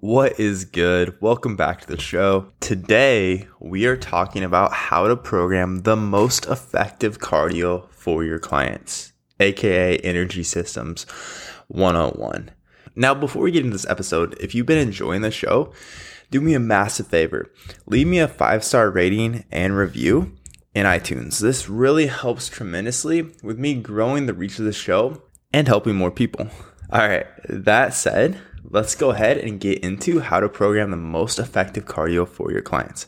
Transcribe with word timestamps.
What 0.00 0.38
is 0.38 0.64
good? 0.64 1.20
Welcome 1.20 1.56
back 1.56 1.80
to 1.80 1.88
the 1.88 2.00
show. 2.00 2.52
Today, 2.60 3.48
we 3.58 3.84
are 3.86 3.96
talking 3.96 4.44
about 4.44 4.72
how 4.72 5.08
to 5.08 5.16
program 5.16 5.80
the 5.80 5.96
most 5.96 6.46
effective 6.46 7.18
cardio 7.18 7.90
for 7.90 8.22
your 8.22 8.38
clients, 8.38 9.12
aka 9.40 9.98
Energy 9.98 10.44
Systems 10.44 11.02
101. 11.66 12.52
Now, 12.94 13.12
before 13.12 13.42
we 13.42 13.50
get 13.50 13.64
into 13.64 13.74
this 13.74 13.90
episode, 13.90 14.36
if 14.38 14.54
you've 14.54 14.66
been 14.66 14.78
enjoying 14.78 15.22
the 15.22 15.32
show, 15.32 15.72
do 16.30 16.40
me 16.40 16.54
a 16.54 16.60
massive 16.60 17.08
favor. 17.08 17.50
Leave 17.86 18.06
me 18.06 18.20
a 18.20 18.28
five 18.28 18.62
star 18.62 18.92
rating 18.92 19.46
and 19.50 19.76
review 19.76 20.36
in 20.76 20.86
iTunes. 20.86 21.40
This 21.40 21.68
really 21.68 22.06
helps 22.06 22.48
tremendously 22.48 23.32
with 23.42 23.58
me 23.58 23.74
growing 23.74 24.26
the 24.26 24.32
reach 24.32 24.60
of 24.60 24.64
the 24.64 24.72
show 24.72 25.24
and 25.52 25.66
helping 25.66 25.96
more 25.96 26.12
people. 26.12 26.46
All 26.90 27.00
right, 27.00 27.26
that 27.48 27.94
said, 27.94 28.40
let's 28.70 28.94
go 28.94 29.10
ahead 29.10 29.38
and 29.38 29.60
get 29.60 29.80
into 29.80 30.20
how 30.20 30.40
to 30.40 30.48
program 30.48 30.90
the 30.90 30.96
most 30.96 31.38
effective 31.38 31.86
cardio 31.86 32.28
for 32.28 32.52
your 32.52 32.62
clients. 32.62 33.06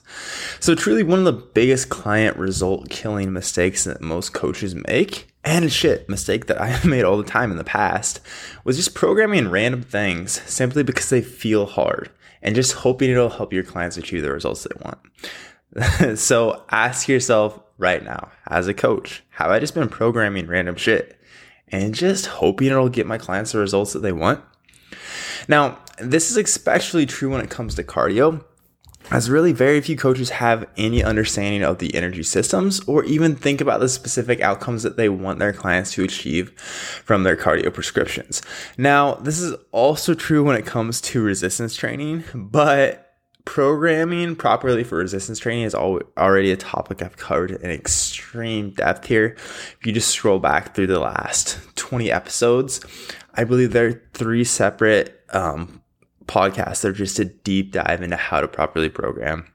So, 0.59 0.75
truly, 0.75 1.03
one 1.03 1.19
of 1.19 1.25
the 1.25 1.33
biggest 1.33 1.89
client 1.89 2.37
result 2.37 2.89
killing 2.89 3.33
mistakes 3.33 3.85
that 3.85 4.01
most 4.01 4.33
coaches 4.33 4.75
make, 4.75 5.33
and 5.45 5.71
shit, 5.73 6.09
mistake 6.09 6.47
that 6.47 6.61
I 6.61 6.69
have 6.69 6.85
made 6.85 7.05
all 7.05 7.17
the 7.17 7.25
time 7.25 7.51
in 7.51 7.59
the 7.59 7.65
past, 7.65 8.21
was 8.65 8.77
just 8.77 8.95
programming 8.95 9.49
random 9.49 9.83
things 9.83 10.41
simply 10.43 10.83
because 10.83 11.11
they 11.11 11.23
feel 11.23 11.67
hard 11.67 12.11
and 12.43 12.55
just 12.55 12.73
hoping 12.73 13.11
it'll 13.11 13.29
help 13.29 13.53
your 13.53 13.65
clients 13.65 13.97
achieve 13.97 14.23
the 14.23 14.33
results 14.33 14.65
they 14.65 14.85
want. 14.85 16.19
so, 16.19 16.65
ask 16.71 17.09
yourself 17.09 17.61
right 17.79 18.03
now, 18.03 18.31
as 18.47 18.67
a 18.67 18.75
coach, 18.75 19.23
have 19.31 19.51
I 19.51 19.59
just 19.59 19.75
been 19.75 19.89
programming 19.89 20.47
random 20.47 20.77
shit 20.77 21.19
and 21.69 21.95
just 21.95 22.27
hoping 22.27 22.69
it'll 22.69 22.89
get 22.89 23.07
my 23.07 23.19
clients 23.19 23.53
the 23.53 23.59
results 23.59 23.93
that 23.93 24.01
they 24.01 24.13
want? 24.13 24.43
Now, 25.49 25.79
this 25.99 26.31
is 26.31 26.37
especially 26.37 27.07
true 27.07 27.31
when 27.31 27.41
it 27.41 27.51
comes 27.51 27.75
to 27.75 27.85
cardio, 27.85 28.45
as 29.11 29.31
really 29.31 29.53
very 29.53 29.81
few 29.81 29.97
coaches 29.97 30.31
have 30.31 30.69
any 30.77 31.03
understanding 31.03 31.63
of 31.63 31.79
the 31.79 31.95
energy 31.95 32.23
systems 32.23 32.81
or 32.87 33.03
even 33.05 33.35
think 33.35 33.61
about 33.61 33.81
the 33.81 33.89
specific 33.89 34.41
outcomes 34.41 34.83
that 34.83 34.97
they 34.97 35.09
want 35.09 35.39
their 35.39 35.53
clients 35.53 35.93
to 35.93 36.05
achieve 36.05 36.51
from 36.61 37.23
their 37.23 37.37
cardio 37.37 37.73
prescriptions. 37.73 38.43
Now, 38.79 39.15
this 39.15 39.41
is 39.41 39.57
also 39.73 40.15
true 40.15 40.45
when 40.45 40.57
it 40.57 40.67
comes 40.67 41.01
to 41.03 41.23
resistance 41.23 41.75
training, 41.75 42.25
but 42.35 43.07
programming 43.47 44.37
properly 44.37 44.85
for 44.85 44.99
resistance 44.99 45.39
training 45.39 45.65
is 45.65 45.75
already 45.75 46.53
a 46.53 46.57
topic 46.57 47.03
I've 47.03 47.17
covered 47.17 47.51
in 47.51 47.71
extreme 47.71 48.71
depth 48.71 49.07
here. 49.07 49.35
If 49.37 49.79
you 49.83 49.93
just 49.93 50.11
scroll 50.11 50.39
back 50.39 50.75
through 50.75 50.89
the 50.89 51.01
last 51.01 51.59
20 51.75 52.13
episodes, 52.13 52.81
I 53.41 53.45
believe 53.45 53.73
there 53.73 53.87
are 53.87 54.03
three 54.13 54.45
separate 54.45 55.25
um, 55.31 55.81
podcasts 56.27 56.83
that 56.83 56.89
are 56.89 56.93
just 56.93 57.19
a 57.19 57.25
deep 57.25 57.73
dive 57.73 58.03
into 58.03 58.17
how 58.17 58.43
to 58.43 58.47
properly 58.47 58.91
program 58.91 59.51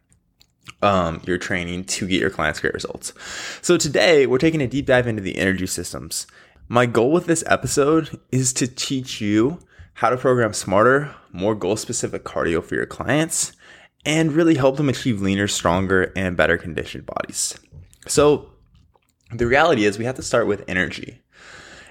um, 0.81 1.21
your 1.27 1.37
training 1.37 1.83
to 1.83 2.07
get 2.07 2.19
your 2.19 2.31
clients 2.31 2.59
great 2.59 2.73
results. 2.73 3.13
So 3.61 3.77
today 3.77 4.25
we're 4.25 4.39
taking 4.39 4.61
a 4.61 4.67
deep 4.67 4.87
dive 4.87 5.05
into 5.05 5.21
the 5.21 5.37
energy 5.37 5.67
systems. 5.67 6.25
My 6.67 6.87
goal 6.87 7.11
with 7.11 7.27
this 7.27 7.43
episode 7.45 8.19
is 8.31 8.53
to 8.53 8.67
teach 8.67 9.21
you 9.21 9.59
how 9.93 10.09
to 10.09 10.17
program 10.17 10.53
smarter, 10.53 11.13
more 11.31 11.53
goal 11.53 11.77
specific 11.77 12.23
cardio 12.23 12.63
for 12.63 12.73
your 12.73 12.87
clients 12.87 13.51
and 14.03 14.31
really 14.31 14.55
help 14.55 14.77
them 14.77 14.89
achieve 14.89 15.21
leaner, 15.21 15.47
stronger, 15.47 16.11
and 16.15 16.35
better 16.35 16.57
conditioned 16.57 17.05
bodies. 17.05 17.55
So 18.07 18.49
the 19.31 19.45
reality 19.45 19.85
is 19.85 19.99
we 19.99 20.05
have 20.05 20.15
to 20.15 20.23
start 20.23 20.47
with 20.47 20.63
energy 20.67 21.21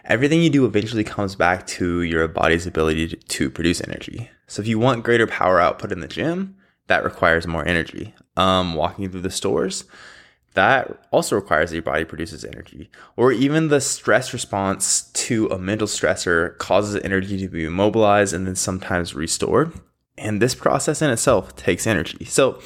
everything 0.05 0.42
you 0.42 0.50
do 0.50 0.64
eventually 0.64 1.05
comes 1.05 1.34
back 1.34 1.66
to 1.66 2.02
your 2.02 2.27
body's 2.28 2.66
ability 2.66 3.08
to, 3.08 3.50
produce 3.50 3.80
energy. 3.80 4.30
So 4.46 4.62
if 4.62 4.69
you 4.69 4.78
want 4.78 5.05
greater 5.05 5.27
power 5.27 5.61
output 5.61 5.92
in 5.92 6.00
the 6.00 6.08
gym, 6.08 6.56
that 6.86 7.05
requires 7.05 7.46
more 7.46 7.66
energy. 7.66 8.14
Um, 8.36 8.74
walking 8.74 9.11
through 9.11 9.22
the 9.22 9.30
stores, 9.30 9.84
that 10.55 11.06
also 11.11 11.36
requires 11.36 11.70
that 11.70 11.77
your 11.77 11.83
body 11.83 12.05
produces 12.05 12.44
energy. 12.44 12.91
Or 13.16 13.33
even 13.33 13.68
the 13.68 13.80
stress 13.80 14.33
response 14.33 15.11
to 15.12 15.48
a 15.48 15.58
mental 15.58 15.86
stressor 15.86 16.56
causes 16.58 17.00
energy 17.02 17.39
to 17.39 17.48
be 17.48 17.64
immobilized 17.64 18.34
and 18.34 18.46
then 18.46 18.56
sometimes 18.56 19.14
restored. 19.14 19.73
And 20.17 20.40
this 20.40 20.55
process 20.55 21.02
in 21.02 21.11
itself 21.11 21.56
takes 21.56 21.86
energy. 21.86 22.24
So 22.24 22.61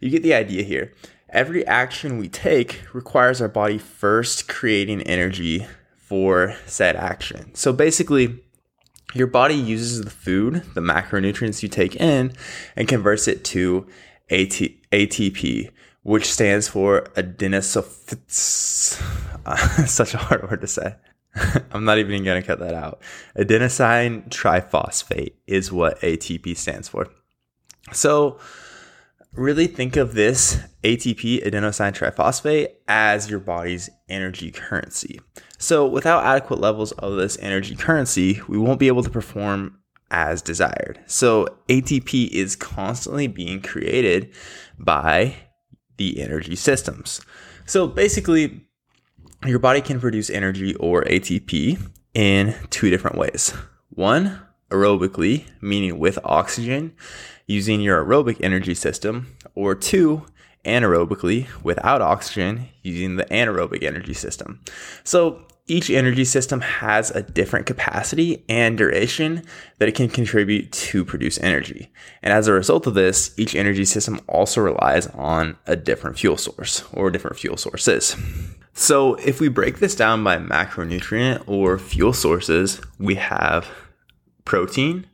you 0.00 0.10
get 0.10 0.22
the 0.22 0.34
idea 0.34 0.62
here. 0.62 0.92
Every 1.30 1.66
action 1.66 2.18
we 2.18 2.28
take 2.28 2.82
requires 2.92 3.40
our 3.40 3.48
body 3.48 3.78
first 3.78 4.48
creating 4.48 5.02
energy 5.02 5.66
for 6.10 6.56
said 6.66 6.96
action. 6.96 7.54
So 7.54 7.72
basically, 7.72 8.42
your 9.14 9.28
body 9.28 9.54
uses 9.54 10.02
the 10.02 10.10
food, 10.10 10.64
the 10.74 10.80
macronutrients 10.80 11.62
you 11.62 11.68
take 11.68 11.94
in, 11.94 12.32
and 12.74 12.88
converts 12.88 13.28
it 13.28 13.44
to 13.44 13.86
AT- 14.28 14.74
ATP, 14.90 15.70
which 16.02 16.28
stands 16.28 16.66
for. 16.66 17.06
Uh, 17.16 17.22
such 19.86 20.14
a 20.14 20.18
hard 20.18 20.50
word 20.50 20.60
to 20.62 20.66
say. 20.66 20.96
I'm 21.70 21.84
not 21.84 21.98
even 21.98 22.24
going 22.24 22.42
to 22.42 22.46
cut 22.46 22.58
that 22.58 22.74
out. 22.74 23.00
Adenosine 23.38 24.28
triphosphate 24.30 25.34
is 25.46 25.70
what 25.70 26.00
ATP 26.00 26.56
stands 26.56 26.88
for. 26.88 27.06
So, 27.92 28.40
really 29.32 29.66
think 29.66 29.96
of 29.96 30.14
this 30.14 30.58
ATP, 30.82 31.44
adenosine 31.44 31.92
triphosphate, 31.92 32.74
as 32.88 33.30
your 33.30 33.40
body's 33.40 33.90
energy 34.08 34.50
currency. 34.50 35.20
So, 35.58 35.86
without 35.86 36.24
adequate 36.24 36.60
levels 36.60 36.92
of 36.92 37.16
this 37.16 37.38
energy 37.40 37.76
currency, 37.76 38.40
we 38.48 38.58
won't 38.58 38.80
be 38.80 38.88
able 38.88 39.02
to 39.02 39.10
perform 39.10 39.78
as 40.10 40.42
desired. 40.42 41.00
So, 41.06 41.46
ATP 41.68 42.28
is 42.28 42.56
constantly 42.56 43.26
being 43.26 43.60
created 43.60 44.34
by 44.78 45.36
the 45.96 46.20
energy 46.20 46.56
systems. 46.56 47.20
So, 47.66 47.86
basically, 47.86 48.66
your 49.46 49.58
body 49.58 49.80
can 49.80 50.00
produce 50.00 50.30
energy 50.30 50.74
or 50.76 51.04
ATP 51.04 51.78
in 52.14 52.54
two 52.70 52.90
different 52.90 53.16
ways. 53.16 53.54
One, 53.90 54.40
aerobically, 54.70 55.44
meaning 55.60 55.98
with 55.98 56.18
oxygen 56.24 56.92
using 57.50 57.80
your 57.80 58.04
aerobic 58.04 58.40
energy 58.40 58.74
system, 58.74 59.36
or 59.56 59.74
two, 59.74 60.24
anaerobically 60.64 61.48
without 61.64 62.00
oxygen 62.00 62.68
using 62.82 63.16
the 63.16 63.24
anaerobic 63.24 63.82
energy 63.82 64.14
system. 64.14 64.60
So 65.02 65.44
each 65.66 65.90
energy 65.90 66.24
system 66.24 66.60
has 66.60 67.10
a 67.10 67.22
different 67.22 67.66
capacity 67.66 68.44
and 68.48 68.78
duration 68.78 69.42
that 69.78 69.88
it 69.88 69.96
can 69.96 70.08
contribute 70.08 70.70
to 70.70 71.04
produce 71.04 71.40
energy. 71.40 71.90
And 72.22 72.32
as 72.32 72.46
a 72.46 72.52
result 72.52 72.86
of 72.86 72.94
this, 72.94 73.34
each 73.36 73.56
energy 73.56 73.84
system 73.84 74.20
also 74.28 74.60
relies 74.60 75.08
on 75.08 75.56
a 75.66 75.74
different 75.74 76.18
fuel 76.18 76.36
source 76.36 76.84
or 76.92 77.10
different 77.10 77.38
fuel 77.38 77.56
sources. 77.56 78.14
So 78.74 79.14
if 79.16 79.40
we 79.40 79.48
break 79.48 79.78
this 79.78 79.96
down 79.96 80.22
by 80.22 80.38
macronutrient 80.38 81.48
or 81.48 81.78
fuel 81.78 82.12
sources, 82.12 82.80
we 82.98 83.16
have 83.16 83.68
protein, 84.44 85.06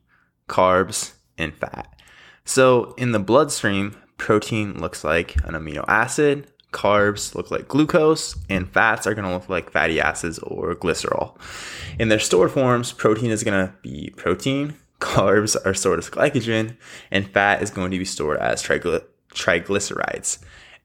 carbs, 0.48 1.12
and 1.38 1.54
fat. 1.54 1.95
So 2.46 2.94
in 2.96 3.10
the 3.12 3.18
bloodstream, 3.18 3.96
protein 4.16 4.80
looks 4.80 5.04
like 5.04 5.36
an 5.44 5.54
amino 5.54 5.84
acid, 5.88 6.46
carbs 6.72 7.34
look 7.34 7.50
like 7.50 7.66
glucose, 7.68 8.36
and 8.48 8.70
fats 8.70 9.06
are 9.06 9.14
going 9.14 9.26
to 9.26 9.34
look 9.34 9.48
like 9.48 9.72
fatty 9.72 10.00
acids 10.00 10.38
or 10.38 10.74
glycerol. 10.76 11.36
In 11.98 12.08
their 12.08 12.20
stored 12.20 12.52
forms, 12.52 12.92
protein 12.92 13.32
is 13.32 13.42
going 13.42 13.66
to 13.66 13.74
be 13.82 14.14
protein, 14.16 14.76
carbs 15.00 15.56
are 15.66 15.74
stored 15.74 15.98
as 15.98 16.08
glycogen, 16.08 16.76
and 17.10 17.28
fat 17.28 17.62
is 17.62 17.70
going 17.70 17.90
to 17.90 17.98
be 17.98 18.04
stored 18.04 18.38
as 18.38 18.62
trigly- 18.62 19.02
triglycerides. 19.34 20.38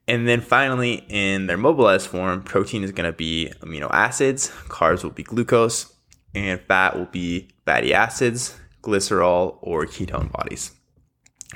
And 0.08 0.26
then 0.26 0.40
finally, 0.40 1.06
in 1.08 1.46
their 1.46 1.56
mobilized 1.56 2.08
form, 2.08 2.42
protein 2.42 2.82
is 2.82 2.90
going 2.90 3.10
to 3.10 3.16
be 3.16 3.52
amino 3.60 3.88
acids, 3.92 4.50
carbs 4.66 5.04
will 5.04 5.10
be 5.10 5.22
glucose, 5.22 5.94
and 6.34 6.60
fat 6.60 6.96
will 6.98 7.06
be 7.06 7.50
fatty 7.64 7.94
acids, 7.94 8.58
glycerol, 8.82 9.58
or 9.62 9.86
ketone 9.86 10.32
bodies. 10.32 10.72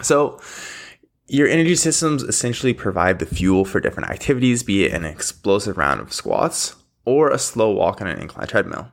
So, 0.02 0.40
your 1.28 1.48
energy 1.48 1.74
systems 1.74 2.22
essentially 2.22 2.72
provide 2.72 3.18
the 3.18 3.26
fuel 3.26 3.64
for 3.64 3.80
different 3.80 4.10
activities, 4.10 4.62
be 4.62 4.84
it 4.84 4.92
an 4.92 5.04
explosive 5.04 5.76
round 5.76 6.00
of 6.00 6.12
squats 6.12 6.76
or 7.04 7.30
a 7.30 7.38
slow 7.38 7.70
walk 7.70 8.00
on 8.00 8.06
an 8.06 8.18
incline 8.18 8.46
treadmill. 8.46 8.92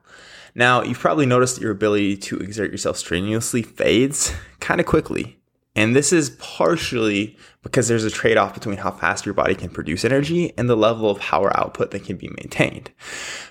Now, 0.56 0.84
you've 0.84 1.00
probably 1.00 1.26
noticed 1.26 1.56
that 1.56 1.62
your 1.62 1.72
ability 1.72 2.18
to 2.18 2.38
exert 2.38 2.72
yourself 2.72 2.98
strenuously 2.98 3.64
fades 3.64 4.34
kind 4.60 4.80
of 4.80 4.88
quickly. 4.88 5.40
And 5.76 5.96
this 5.96 6.14
is 6.14 6.32
partially 6.40 7.36
because 7.64 7.88
there's 7.88 8.04
a 8.04 8.12
trade 8.12 8.38
off 8.38 8.54
between 8.54 8.78
how 8.78 8.92
fast 8.92 9.26
your 9.26 9.34
body 9.34 9.56
can 9.56 9.70
produce 9.70 10.06
energy 10.06 10.54
and 10.56 10.70
the 10.70 10.78
level 10.78 11.10
of 11.10 11.20
power 11.20 11.56
output 11.58 11.90
that 11.92 12.04
can 12.04 12.18
be 12.18 12.28
maintained. 12.28 12.92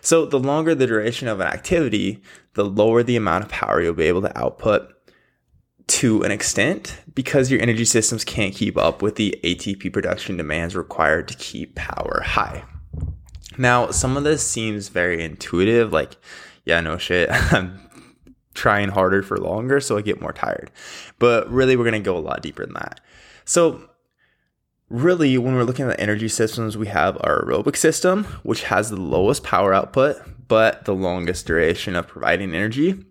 So, 0.00 0.26
the 0.26 0.38
longer 0.38 0.74
the 0.76 0.86
duration 0.86 1.26
of 1.26 1.40
an 1.40 1.48
activity, 1.48 2.22
the 2.54 2.64
lower 2.64 3.02
the 3.02 3.16
amount 3.16 3.44
of 3.44 3.50
power 3.50 3.82
you'll 3.82 3.94
be 3.94 4.04
able 4.04 4.22
to 4.22 4.38
output 4.38 4.91
to 5.88 6.22
an 6.22 6.30
extent 6.30 7.00
because 7.14 7.50
your 7.50 7.60
energy 7.60 7.84
systems 7.84 8.24
can't 8.24 8.54
keep 8.54 8.76
up 8.76 9.02
with 9.02 9.16
the 9.16 9.38
ATP 9.42 9.92
production 9.92 10.36
demands 10.36 10.76
required 10.76 11.28
to 11.28 11.34
keep 11.36 11.74
power 11.74 12.22
high. 12.24 12.64
Now, 13.58 13.90
some 13.90 14.16
of 14.16 14.24
this 14.24 14.46
seems 14.46 14.88
very 14.88 15.22
intuitive, 15.22 15.92
like, 15.92 16.16
yeah, 16.64 16.80
no 16.80 16.96
shit. 16.98 17.28
I'm 17.52 17.80
trying 18.54 18.90
harder 18.90 19.22
for 19.22 19.36
longer, 19.36 19.80
so 19.80 19.96
I 19.96 20.02
get 20.02 20.20
more 20.20 20.32
tired. 20.32 20.70
But 21.18 21.50
really, 21.50 21.76
we're 21.76 21.90
to 21.90 22.00
go 22.00 22.16
a 22.16 22.18
lot 22.18 22.42
deeper 22.42 22.64
than 22.64 22.74
that. 22.74 23.00
So, 23.44 23.88
really, 24.88 25.36
when 25.38 25.54
we're 25.54 25.64
looking 25.64 25.86
at 25.88 25.96
the 25.96 26.00
energy 26.00 26.28
systems, 26.28 26.76
we 26.76 26.86
have 26.88 27.16
our 27.22 27.44
aerobic 27.44 27.76
system, 27.76 28.24
which 28.42 28.64
has 28.64 28.90
the 28.90 28.96
lowest 28.96 29.42
power 29.42 29.72
output, 29.74 30.16
but 30.48 30.84
the 30.84 30.94
longest 30.94 31.46
duration 31.46 31.96
of 31.96 32.06
providing 32.06 32.54
energy. 32.54 33.04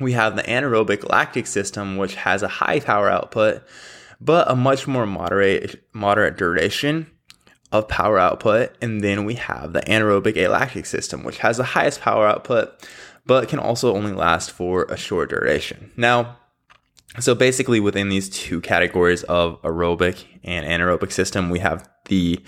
We 0.00 0.12
have 0.12 0.36
the 0.36 0.42
anaerobic 0.42 1.08
lactic 1.08 1.46
system, 1.46 1.96
which 1.96 2.14
has 2.16 2.42
a 2.42 2.48
high 2.48 2.80
power 2.80 3.08
output, 3.08 3.62
but 4.20 4.50
a 4.50 4.54
much 4.54 4.86
more 4.86 5.06
moderate, 5.06 5.82
moderate 5.92 6.36
duration 6.36 7.10
of 7.72 7.88
power 7.88 8.18
output. 8.18 8.76
And 8.82 9.02
then 9.02 9.24
we 9.24 9.34
have 9.34 9.72
the 9.72 9.80
anaerobic 9.80 10.36
alactic 10.36 10.86
system, 10.86 11.24
which 11.24 11.38
has 11.38 11.56
the 11.56 11.64
highest 11.64 12.00
power 12.00 12.26
output, 12.26 12.86
but 13.24 13.48
can 13.48 13.58
also 13.58 13.94
only 13.94 14.12
last 14.12 14.50
for 14.50 14.84
a 14.84 14.96
short 14.96 15.30
duration. 15.30 15.92
Now, 15.96 16.38
so 17.18 17.34
basically 17.34 17.80
within 17.80 18.08
these 18.08 18.28
two 18.28 18.60
categories 18.60 19.22
of 19.24 19.60
aerobic 19.62 20.24
and 20.44 20.66
anaerobic 20.66 21.12
system, 21.12 21.50
we 21.50 21.60
have 21.60 21.88
the 22.06 22.40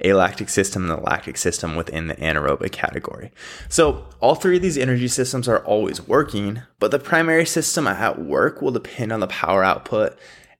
alactic 0.00 0.48
system 0.48 0.82
and 0.82 0.90
the 0.90 1.04
lactic 1.04 1.36
system 1.36 1.76
within 1.76 2.06
the 2.06 2.14
anaerobic 2.16 2.72
category. 2.72 3.32
So 3.68 4.08
all 4.20 4.34
three 4.34 4.56
of 4.56 4.62
these 4.62 4.78
energy 4.78 5.08
systems 5.08 5.48
are 5.48 5.64
always 5.64 6.06
working, 6.06 6.62
but 6.78 6.90
the 6.90 6.98
primary 6.98 7.46
system 7.46 7.86
at 7.86 8.20
work 8.20 8.62
will 8.62 8.72
depend 8.72 9.12
on 9.12 9.20
the 9.20 9.26
power 9.26 9.62
output 9.62 10.18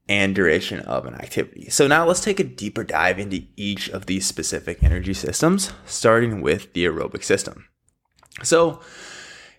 and 0.09 0.35
duration 0.35 0.81
of 0.81 1.07
an 1.07 1.15
activity. 1.15 1.71
So 1.71 1.87
now 1.87 2.07
let's 2.07 2.21
take 2.21 2.39
a 2.39 2.45
deeper 2.45 2.85
dive 2.85 3.19
into 3.19 3.43
each 3.57 3.89
of 3.89 4.07
these 4.07 4.27
specific 4.27 4.83
energy 4.83 5.15
systems, 5.15 5.73
starting 5.87 6.43
with 6.43 6.73
the 6.75 6.85
aerobic 6.85 7.25
system. 7.25 7.67
So 8.43 8.81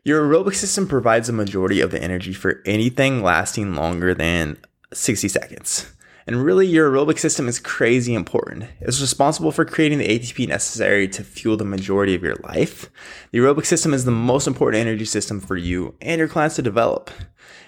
your 0.05 0.25
aerobic 0.25 0.55
system 0.55 0.87
provides 0.87 1.27
the 1.27 1.33
majority 1.33 1.81
of 1.81 1.91
the 1.91 2.01
energy 2.01 2.31
for 2.31 2.61
anything 2.65 3.21
lasting 3.23 3.75
longer 3.75 4.13
than 4.13 4.55
60 4.93 5.27
seconds. 5.27 5.91
And 6.27 6.43
really, 6.43 6.65
your 6.65 6.91
aerobic 6.91 7.19
system 7.19 7.47
is 7.47 7.59
crazy 7.59 8.15
important. 8.15 8.65
It's 8.81 8.99
responsible 8.99 9.51
for 9.51 9.63
creating 9.63 9.99
the 9.99 10.07
ATP 10.07 10.47
necessary 10.47 11.07
to 11.09 11.23
fuel 11.23 11.55
the 11.55 11.65
majority 11.65 12.15
of 12.15 12.23
your 12.23 12.35
life. 12.37 12.89
The 13.31 13.37
aerobic 13.37 13.65
system 13.65 13.93
is 13.93 14.05
the 14.05 14.11
most 14.11 14.47
important 14.47 14.81
energy 14.81 15.05
system 15.05 15.39
for 15.39 15.55
you 15.55 15.93
and 16.01 16.17
your 16.17 16.27
clients 16.27 16.55
to 16.55 16.63
develop. 16.63 17.11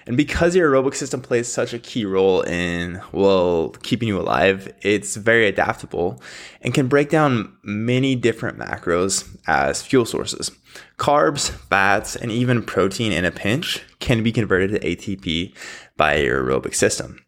And 0.08 0.16
because 0.16 0.56
your 0.56 0.72
aerobic 0.72 0.96
system 0.96 1.20
plays 1.20 1.46
such 1.46 1.72
a 1.72 1.78
key 1.78 2.04
role 2.04 2.40
in, 2.40 3.00
well, 3.12 3.76
keeping 3.82 4.08
you 4.08 4.18
alive, 4.18 4.74
it's 4.80 5.14
very 5.14 5.46
adaptable 5.46 6.20
and 6.60 6.74
can 6.74 6.88
break 6.88 7.10
down 7.10 7.56
many 7.62 8.16
different 8.16 8.58
macros 8.58 9.36
as 9.46 9.82
fuel 9.82 10.04
sources. 10.04 10.50
Carbs, 10.96 11.50
fats, 11.50 12.16
and 12.16 12.32
even 12.32 12.64
protein 12.64 13.12
in 13.12 13.24
a 13.24 13.30
pinch 13.30 13.82
can 14.00 14.24
be 14.24 14.32
converted 14.32 14.70
to 14.70 14.80
ATP 14.80 15.54
by 15.96 16.16
your 16.16 16.42
aerobic 16.42 16.74
system. 16.74 17.20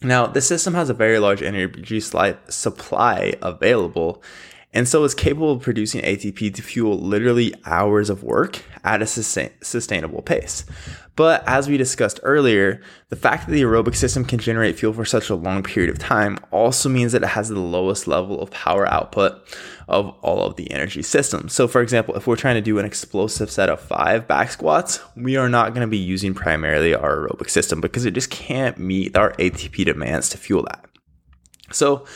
Now, 0.00 0.26
the 0.26 0.40
system 0.40 0.74
has 0.74 0.90
a 0.90 0.94
very 0.94 1.18
large 1.18 1.42
energy 1.42 2.00
supply 2.00 3.34
available 3.42 4.22
and 4.74 4.86
so 4.86 5.02
is 5.04 5.14
capable 5.14 5.52
of 5.52 5.62
producing 5.62 6.02
ATP 6.02 6.54
to 6.54 6.62
fuel 6.62 6.98
literally 6.98 7.54
hours 7.64 8.10
of 8.10 8.22
work 8.22 8.62
at 8.84 9.00
a 9.00 9.06
sustainable 9.06 10.22
pace. 10.22 10.64
But 11.16 11.42
as 11.48 11.68
we 11.68 11.76
discussed 11.76 12.20
earlier, 12.22 12.80
the 13.08 13.16
fact 13.16 13.46
that 13.46 13.52
the 13.52 13.62
aerobic 13.62 13.96
system 13.96 14.24
can 14.24 14.38
generate 14.38 14.78
fuel 14.78 14.92
for 14.92 15.04
such 15.04 15.30
a 15.30 15.34
long 15.34 15.64
period 15.64 15.90
of 15.90 15.98
time 15.98 16.38
also 16.52 16.88
means 16.88 17.10
that 17.10 17.24
it 17.24 17.30
has 17.30 17.48
the 17.48 17.58
lowest 17.58 18.06
level 18.06 18.40
of 18.40 18.52
power 18.52 18.86
output 18.86 19.42
of 19.88 20.10
all 20.20 20.42
of 20.42 20.54
the 20.54 20.70
energy 20.70 21.02
systems. 21.02 21.54
So, 21.54 21.66
for 21.66 21.80
example, 21.80 22.14
if 22.14 22.26
we're 22.26 22.36
trying 22.36 22.54
to 22.54 22.60
do 22.60 22.78
an 22.78 22.84
explosive 22.84 23.50
set 23.50 23.68
of 23.68 23.80
five 23.80 24.28
back 24.28 24.52
squats, 24.52 25.00
we 25.16 25.36
are 25.36 25.48
not 25.48 25.70
going 25.70 25.80
to 25.84 25.90
be 25.90 25.98
using 25.98 26.34
primarily 26.34 26.94
our 26.94 27.16
aerobic 27.26 27.50
system 27.50 27.80
because 27.80 28.04
it 28.04 28.12
just 28.12 28.30
can't 28.30 28.78
meet 28.78 29.16
our 29.16 29.32
ATP 29.32 29.86
demands 29.86 30.28
to 30.28 30.38
fuel 30.38 30.62
that. 30.68 30.84
So, 31.72 32.06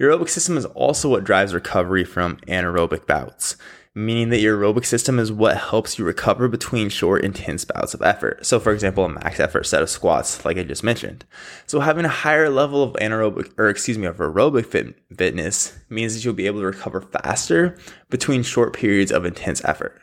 aerobic 0.00 0.28
system 0.28 0.56
is 0.56 0.64
also 0.66 1.08
what 1.08 1.24
drives 1.24 1.54
recovery 1.54 2.04
from 2.04 2.36
anaerobic 2.48 3.06
bouts 3.06 3.56
meaning 3.96 4.28
that 4.28 4.40
your 4.40 4.58
aerobic 4.58 4.84
system 4.84 5.18
is 5.18 5.32
what 5.32 5.56
helps 5.56 5.98
you 5.98 6.04
recover 6.04 6.48
between 6.48 6.90
short, 6.90 7.24
intense 7.24 7.64
bouts 7.64 7.94
of 7.94 8.02
effort. 8.02 8.44
So, 8.44 8.60
for 8.60 8.72
example, 8.72 9.06
a 9.06 9.08
max 9.08 9.40
effort 9.40 9.64
set 9.64 9.80
of 9.80 9.88
squats, 9.88 10.44
like 10.44 10.58
I 10.58 10.64
just 10.64 10.84
mentioned. 10.84 11.24
So, 11.66 11.80
having 11.80 12.04
a 12.04 12.10
higher 12.10 12.50
level 12.50 12.82
of 12.82 12.92
anaerobic, 12.96 13.54
or 13.56 13.70
excuse 13.70 13.96
me, 13.96 14.06
of 14.06 14.18
aerobic 14.18 14.66
fit, 14.66 14.94
fitness 15.16 15.76
means 15.88 16.14
that 16.14 16.24
you'll 16.24 16.34
be 16.34 16.46
able 16.46 16.60
to 16.60 16.66
recover 16.66 17.00
faster 17.00 17.78
between 18.10 18.42
short 18.42 18.74
periods 18.74 19.10
of 19.10 19.24
intense 19.24 19.64
effort. 19.64 19.98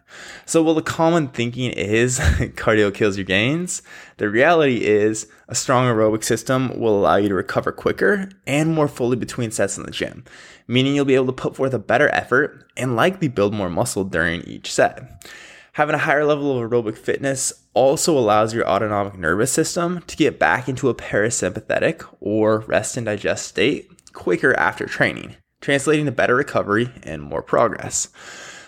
So, 0.46 0.62
while 0.62 0.76
the 0.76 0.82
common 0.82 1.28
thinking 1.30 1.72
is 1.72 2.20
cardio 2.56 2.94
kills 2.94 3.18
your 3.18 3.26
gains, 3.26 3.82
the 4.18 4.30
reality 4.30 4.84
is 4.84 5.28
a 5.48 5.56
strong 5.56 5.86
aerobic 5.86 6.24
system 6.24 6.80
will 6.80 6.98
allow 6.98 7.16
you 7.16 7.30
to 7.30 7.36
recover 7.36 7.72
quicker 7.72 8.30
and 8.46 8.74
more 8.74 8.88
fully 8.88 9.16
between 9.16 9.52
sets 9.52 9.78
in 9.78 9.84
the 9.84 9.92
gym 9.92 10.24
meaning 10.68 10.96
you'll 10.96 11.06
be 11.06 11.16
able 11.16 11.28
to 11.28 11.34
put 11.34 11.56
forth 11.56 11.74
a 11.74 11.80
better 11.80 12.10
effort 12.10 12.66
and 12.78 12.96
likely 12.96 13.28
build 13.28 13.54
more 13.54 13.70
muscle 13.70 14.04
during 14.04 14.42
each 14.42 14.72
set. 14.72 15.26
Having 15.74 15.96
a 15.96 16.00
higher 16.00 16.26
level 16.26 16.58
of 16.58 16.70
aerobic 16.70 16.98
fitness 16.98 17.52
also 17.74 18.18
allows 18.18 18.54
your 18.54 18.68
autonomic 18.68 19.18
nervous 19.18 19.52
system 19.52 20.02
to 20.06 20.16
get 20.16 20.40
back 20.40 20.70
into 20.70 20.90
a 20.90 20.96
parasympathetic 20.96 22.06
or 22.20 22.60
rest 22.60 22.96
and 22.96 23.08
digest 23.08 23.48
state 23.48 23.90
quicker 24.14 24.54
after 24.60 24.86
training, 24.86 25.36
translating 25.62 26.06
to 26.06 26.12
better 26.12 26.36
recovery 26.36 26.92
and 27.02 27.24
more 27.24 27.42
progress. 27.42 28.10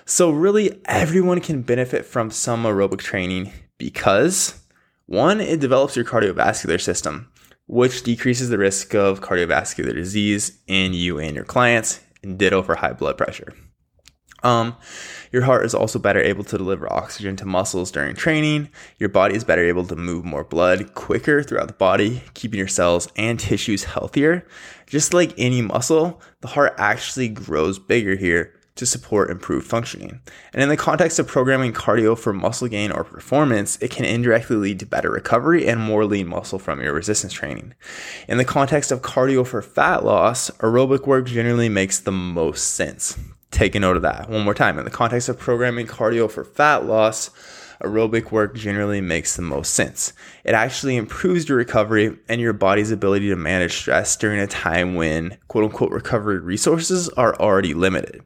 So, 0.05 0.29
really, 0.29 0.79
everyone 0.85 1.41
can 1.41 1.63
benefit 1.63 2.05
from 2.05 2.29
some 2.29 2.63
aerobic 2.63 2.99
training 2.99 3.51
because 3.77 4.61
one, 5.07 5.41
it 5.41 5.59
develops 5.59 5.95
your 5.95 6.05
cardiovascular 6.05 6.79
system 6.79 7.31
which 7.67 8.03
decreases 8.03 8.49
the 8.49 8.57
risk 8.57 8.93
of 8.93 9.21
cardiovascular 9.21 9.93
disease 9.93 10.59
in 10.67 10.93
you 10.93 11.19
and 11.19 11.35
your 11.35 11.45
clients, 11.45 12.01
and 12.21 12.37
ditto 12.37 12.61
for 12.61 12.75
high 12.75 12.93
blood 12.93 13.17
pressure. 13.17 13.53
Um, 14.43 14.75
your 15.31 15.41
heart 15.41 15.65
is 15.65 15.73
also 15.73 15.97
better 15.97 16.19
able 16.19 16.43
to 16.43 16.57
deliver 16.57 16.91
oxygen 16.91 17.35
to 17.37 17.45
muscles 17.45 17.89
during 17.89 18.15
training. 18.15 18.69
Your 18.99 19.09
body 19.09 19.35
is 19.35 19.43
better 19.43 19.63
able 19.63 19.87
to 19.87 19.95
move 19.95 20.23
more 20.23 20.43
blood 20.43 20.93
quicker 20.93 21.41
throughout 21.41 21.67
the 21.67 21.73
body, 21.73 22.21
keeping 22.35 22.59
your 22.59 22.67
cells 22.67 23.07
and 23.15 23.39
tissues 23.39 23.85
healthier. 23.85 24.45
Just 24.85 25.15
like 25.15 25.33
any 25.37 25.63
muscle, 25.63 26.21
the 26.41 26.49
heart 26.49 26.75
actually 26.77 27.29
grows 27.29 27.79
bigger 27.79 28.15
here 28.15 28.53
to 28.75 28.85
support 28.85 29.29
improved 29.29 29.65
functioning. 29.65 30.19
And 30.53 30.61
in 30.61 30.69
the 30.69 30.77
context 30.77 31.17
of 31.17 31.27
programming 31.27 31.73
cardio 31.73 32.17
for 32.17 32.33
muscle 32.33 32.67
gain 32.67 32.91
or 32.91 33.03
performance, 33.03 33.77
it 33.81 33.89
can 33.89 34.05
indirectly 34.05 34.57
lead 34.57 34.79
to 34.79 34.85
better 34.85 35.09
recovery 35.09 35.65
and 35.67 35.79
more 35.79 36.05
lean 36.05 36.27
muscle 36.27 36.59
from 36.59 36.81
your 36.81 36.93
resistance 36.93 37.33
training. 37.33 37.73
In 38.27 38.37
the 38.37 38.45
context 38.45 38.91
of 38.91 39.01
cardio 39.01 39.47
for 39.47 39.61
fat 39.61 40.03
loss, 40.03 40.49
aerobic 40.59 41.07
work 41.07 41.25
generally 41.25 41.69
makes 41.69 41.99
the 41.99 42.11
most 42.11 42.75
sense. 42.75 43.17
Take 43.51 43.75
a 43.75 43.79
note 43.79 43.95
of 43.95 44.01
that 44.01 44.29
one 44.29 44.43
more 44.43 44.53
time. 44.53 44.77
In 44.77 44.83
the 44.83 44.91
context 44.91 45.29
of 45.29 45.39
programming 45.39 45.87
cardio 45.87 46.29
for 46.29 46.43
fat 46.43 46.85
loss, 46.85 47.29
aerobic 47.83 48.31
work 48.31 48.55
generally 48.55 49.01
makes 49.01 49.35
the 49.35 49.41
most 49.41 49.73
sense. 49.73 50.13
It 50.43 50.53
actually 50.53 50.95
improves 50.95 51.47
your 51.47 51.57
recovery 51.57 52.17
and 52.27 52.39
your 52.41 52.53
body's 52.53 52.91
ability 52.91 53.29
to 53.29 53.35
manage 53.35 53.73
stress 53.73 54.15
during 54.15 54.39
a 54.39 54.47
time 54.47 54.95
when 54.95 55.37
quote 55.47 55.65
unquote 55.65 55.91
recovery 55.91 56.39
resources 56.39 57.09
are 57.09 57.35
already 57.35 57.73
limited. 57.73 58.21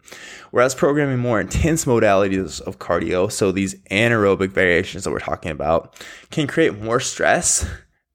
Whereas 0.52 0.74
programming 0.74 1.20
more 1.20 1.40
intense 1.40 1.86
modalities 1.86 2.62
of 2.62 2.80
cardio, 2.80 3.32
so 3.32 3.52
these 3.52 3.76
anaerobic 3.92 4.52
variations 4.52 5.04
that 5.04 5.12
we're 5.12 5.20
talking 5.20 5.52
about, 5.52 5.96
can 6.32 6.48
create 6.48 6.82
more 6.82 7.00
stress 7.00 7.66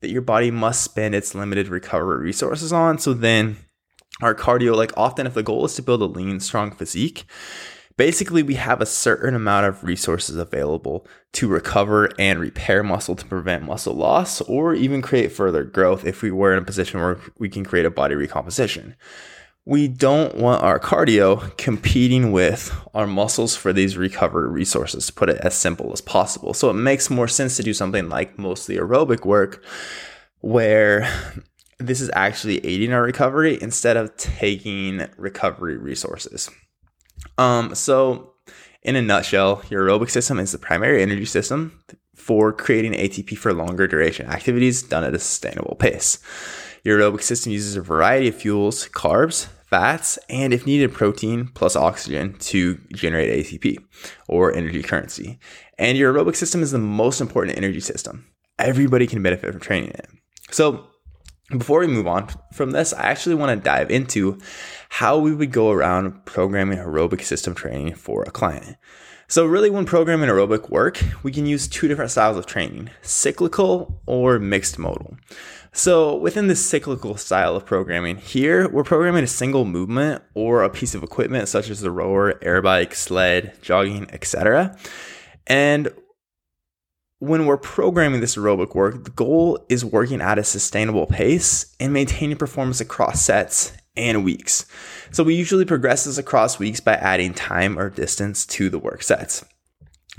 that 0.01 0.11
your 0.11 0.23
body 0.23 0.51
must 0.51 0.83
spend 0.83 1.15
its 1.15 1.35
limited 1.35 1.69
recovery 1.69 2.23
resources 2.23 2.73
on. 2.73 2.99
So 2.99 3.15
then 3.15 3.57
our 4.21 4.35
cardio, 4.35 4.77
like 4.77 4.93
often 4.97 5.27
if 5.27 5.35
the 5.35 5.43
goal 5.43 5.65
is 5.65 5.75
to 5.75 5.83
build 5.83 6.03
a 6.03 6.07
lean, 6.07 6.41
strong 6.41 6.71
physique, 6.71 7.25
Basically, 7.97 8.43
we 8.43 8.55
have 8.55 8.81
a 8.81 8.87
certain 8.87 9.37
amount 9.37 9.67
of 9.67 9.85
resources 9.85 10.37
available 10.37 11.07
to 11.35 11.47
recover 11.47 12.11
and 12.19 12.41
repair 12.41 12.83
muscle 12.83 13.15
to 13.15 13.25
prevent 13.25 13.63
muscle 13.63 13.95
loss 13.95 14.41
or 14.43 14.75
even 14.75 15.01
create 15.01 15.31
further 15.31 15.63
growth 15.63 16.05
if 16.05 16.21
we 16.21 16.33
were 16.33 16.53
in 16.53 16.59
a 16.59 16.65
position 16.65 17.01
where 17.01 17.21
we 17.39 17.49
can 17.49 17.65
create 17.65 17.87
a 17.87 17.91
body 17.91 18.17
recomposition. 18.17 18.97
We 19.65 19.87
don't 19.87 20.37
want 20.37 20.63
our 20.63 20.81
cardio 20.81 21.57
competing 21.57 22.33
with 22.33 22.75
our 22.95 23.07
muscles 23.07 23.55
for 23.55 23.73
these 23.73 23.97
recovery 23.97 24.51
resources, 24.51 25.07
to 25.07 25.13
put 25.13 25.31
it 25.31 25.39
as 25.39 25.55
simple 25.55 25.93
as 25.93 26.01
possible. 26.01 26.53
So 26.53 26.71
it 26.71 26.75
makes 26.75 27.09
more 27.09 27.29
sense 27.29 27.57
to 27.57 27.63
do 27.63 27.73
something 27.73 28.09
like 28.09 28.39
mostly 28.39 28.77
aerobic 28.77 29.25
work 29.25 29.65
where 30.41 31.09
this 31.79 32.01
is 32.01 32.11
actually 32.13 32.65
aiding 32.67 32.93
our 32.93 33.03
recovery 33.03 33.57
instead 33.63 33.97
of 33.97 34.17
taking 34.17 35.07
recovery 35.17 35.77
resources. 35.77 36.51
Um, 37.39 37.75
so, 37.75 38.35
in 38.83 38.97
a 38.97 39.03
nutshell, 39.03 39.63
your 39.71 39.87
aerobic 39.87 40.11
system 40.11 40.39
is 40.39 40.53
the 40.53 40.59
primary 40.59 41.03
energy 41.03 41.25
system 41.25 41.83
for 42.15 42.53
creating 42.53 42.93
ATP 42.93 43.37
for 43.37 43.53
longer 43.53 43.87
duration 43.87 44.27
activities 44.27 44.83
done 44.83 45.05
at 45.05 45.15
a 45.15 45.19
sustainable 45.19 45.77
pace. 45.77 46.19
Your 46.85 46.99
aerobic 46.99 47.23
system 47.23 47.53
uses 47.53 47.77
a 47.77 47.83
variety 47.83 48.29
of 48.29 48.35
fuels, 48.35 48.89
carbs, 48.91 49.49
fats, 49.69 50.19
and 50.29 50.53
if 50.53 50.67
needed, 50.67 50.93
protein 50.93 51.49
plus 51.49 51.77
oxygen 51.77 52.35
to 52.39 52.79
generate 52.93 53.47
ATP 53.47 53.79
or 54.29 54.55
energy 54.55 54.83
currency. 54.83 55.39
And 55.79 55.99
your 55.99 56.13
aerobic 56.13 56.37
system 56.37 56.63
is 56.63 56.71
the 56.71 56.79
most 56.79 57.21
important 57.21 57.57
energy 57.57 57.81
system. 57.81 58.27
Everybody 58.59 59.07
can 59.07 59.23
benefit 59.23 59.51
from 59.51 59.61
training 59.61 59.91
it. 59.91 60.09
So, 60.51 60.87
before 61.59 61.81
we 61.81 61.87
move 61.87 62.07
on 62.07 62.29
from 62.53 62.71
this, 62.71 62.93
I 62.93 63.05
actually 63.05 63.35
want 63.35 63.57
to 63.57 63.65
dive 63.65 63.91
into 63.91 64.39
how 64.89 65.19
we 65.19 65.35
would 65.35 65.53
go 65.53 65.71
around 65.71 66.25
programming 66.25 66.79
aerobic 66.79 67.23
system 67.23 67.55
training 67.55 67.95
for 67.95 68.23
a 68.23 68.31
client. 68.31 68.77
So, 69.27 69.47
really, 69.47 69.71
when 69.71 69.87
programming 69.87 70.29
aerobic 70.29 70.69
work, 70.69 71.03
we 71.23 71.33
can 71.33 71.47
use 71.47 71.67
two 71.67 71.89
different 71.89 72.11
styles 72.11 72.37
of 72.37 72.47
training 72.47 72.91
cyclical 73.03 74.01
or 74.07 74.39
mixed 74.39 74.79
modal. 74.79 75.17
So, 75.73 76.15
within 76.15 76.47
the 76.47 76.55
cyclical 76.55 77.17
style 77.17 77.57
of 77.57 77.65
programming, 77.65 78.19
here 78.19 78.69
we're 78.69 78.85
programming 78.85 79.25
a 79.25 79.27
single 79.27 79.65
movement 79.65 80.23
or 80.35 80.63
a 80.63 80.71
piece 80.71 80.95
of 80.95 81.03
equipment 81.03 81.49
such 81.49 81.71
as 81.71 81.81
the 81.81 81.91
rower, 81.91 82.39
air 82.45 82.61
bike, 82.61 82.95
sled, 82.95 83.57
jogging, 83.63 84.09
etc. 84.13 84.79
And 85.47 85.89
when 87.19 87.47
we're 87.47 87.57
programming 87.57 88.21
this 88.21 88.37
aerobic 88.37 88.75
work, 88.75 89.05
the 89.05 89.11
goal 89.11 89.65
is 89.69 89.85
working 89.85 90.21
at 90.21 90.39
a 90.39 90.45
sustainable 90.45 91.07
pace 91.07 91.75
and 91.81 91.93
maintaining 91.93 92.37
performance 92.37 92.81
across 92.81 93.23
sets 93.23 93.73
and 93.97 94.25
weeks. 94.25 94.67
So 95.13 95.23
we 95.23 95.35
usually 95.35 95.65
progress 95.65 96.05
this 96.05 96.19
across 96.19 96.59
weeks 96.59 96.81
by 96.81 96.95
adding 96.95 97.33
time 97.33 97.79
or 97.79 97.91
distance 97.91 98.45
to 98.47 98.69
the 98.69 98.79
work 98.79 99.03
sets. 99.03 99.45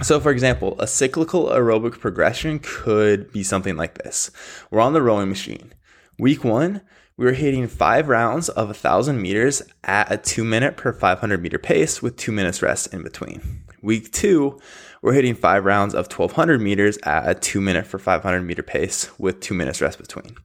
So, 0.02 0.20
for 0.20 0.32
example, 0.32 0.76
a 0.80 0.88
cyclical 0.88 1.48
aerobic 1.48 2.00
progression 2.00 2.60
could 2.62 3.32
be 3.32 3.44
something 3.44 3.78
like 3.78 3.98
this. 3.98 4.30
We're 4.70 4.82
on 4.82 4.94
the 4.94 5.02
rowing 5.02 5.30
machine. 5.30 5.74
Week 6.20 6.44
one, 6.44 6.82
we 7.18 7.26
were 7.26 7.34
hitting 7.34 7.68
five 7.68 8.10
rounds 8.10 8.50
of 8.50 8.68
1,000 8.68 9.22
meters 9.22 9.62
at 9.86 10.12
a 10.12 10.18
two 10.18 10.44
minute 10.44 10.76
per 10.76 10.92
500 10.92 11.42
meter 11.42 11.58
pace 11.58 12.02
with 12.02 12.18
two 12.18 12.34
minutes 12.34 12.62
rest 12.62 12.94
in 12.94 13.04
between. 13.04 13.64
Week 13.82 14.12
two, 14.12 14.60
we're 15.02 15.14
hitting 15.14 15.36
five 15.36 15.66
rounds 15.66 15.94
of 15.94 16.06
1200 16.06 16.62
meters 16.62 16.98
at 17.04 17.30
a 17.30 17.36
two 17.36 17.62
minute 17.62 17.86
for 17.86 18.00
500 18.00 18.42
meter 18.42 18.64
pace 18.64 19.10
with 19.20 19.40
two 19.40 19.54
minutes 19.54 19.82
rest 19.82 19.98
between. 19.98 20.36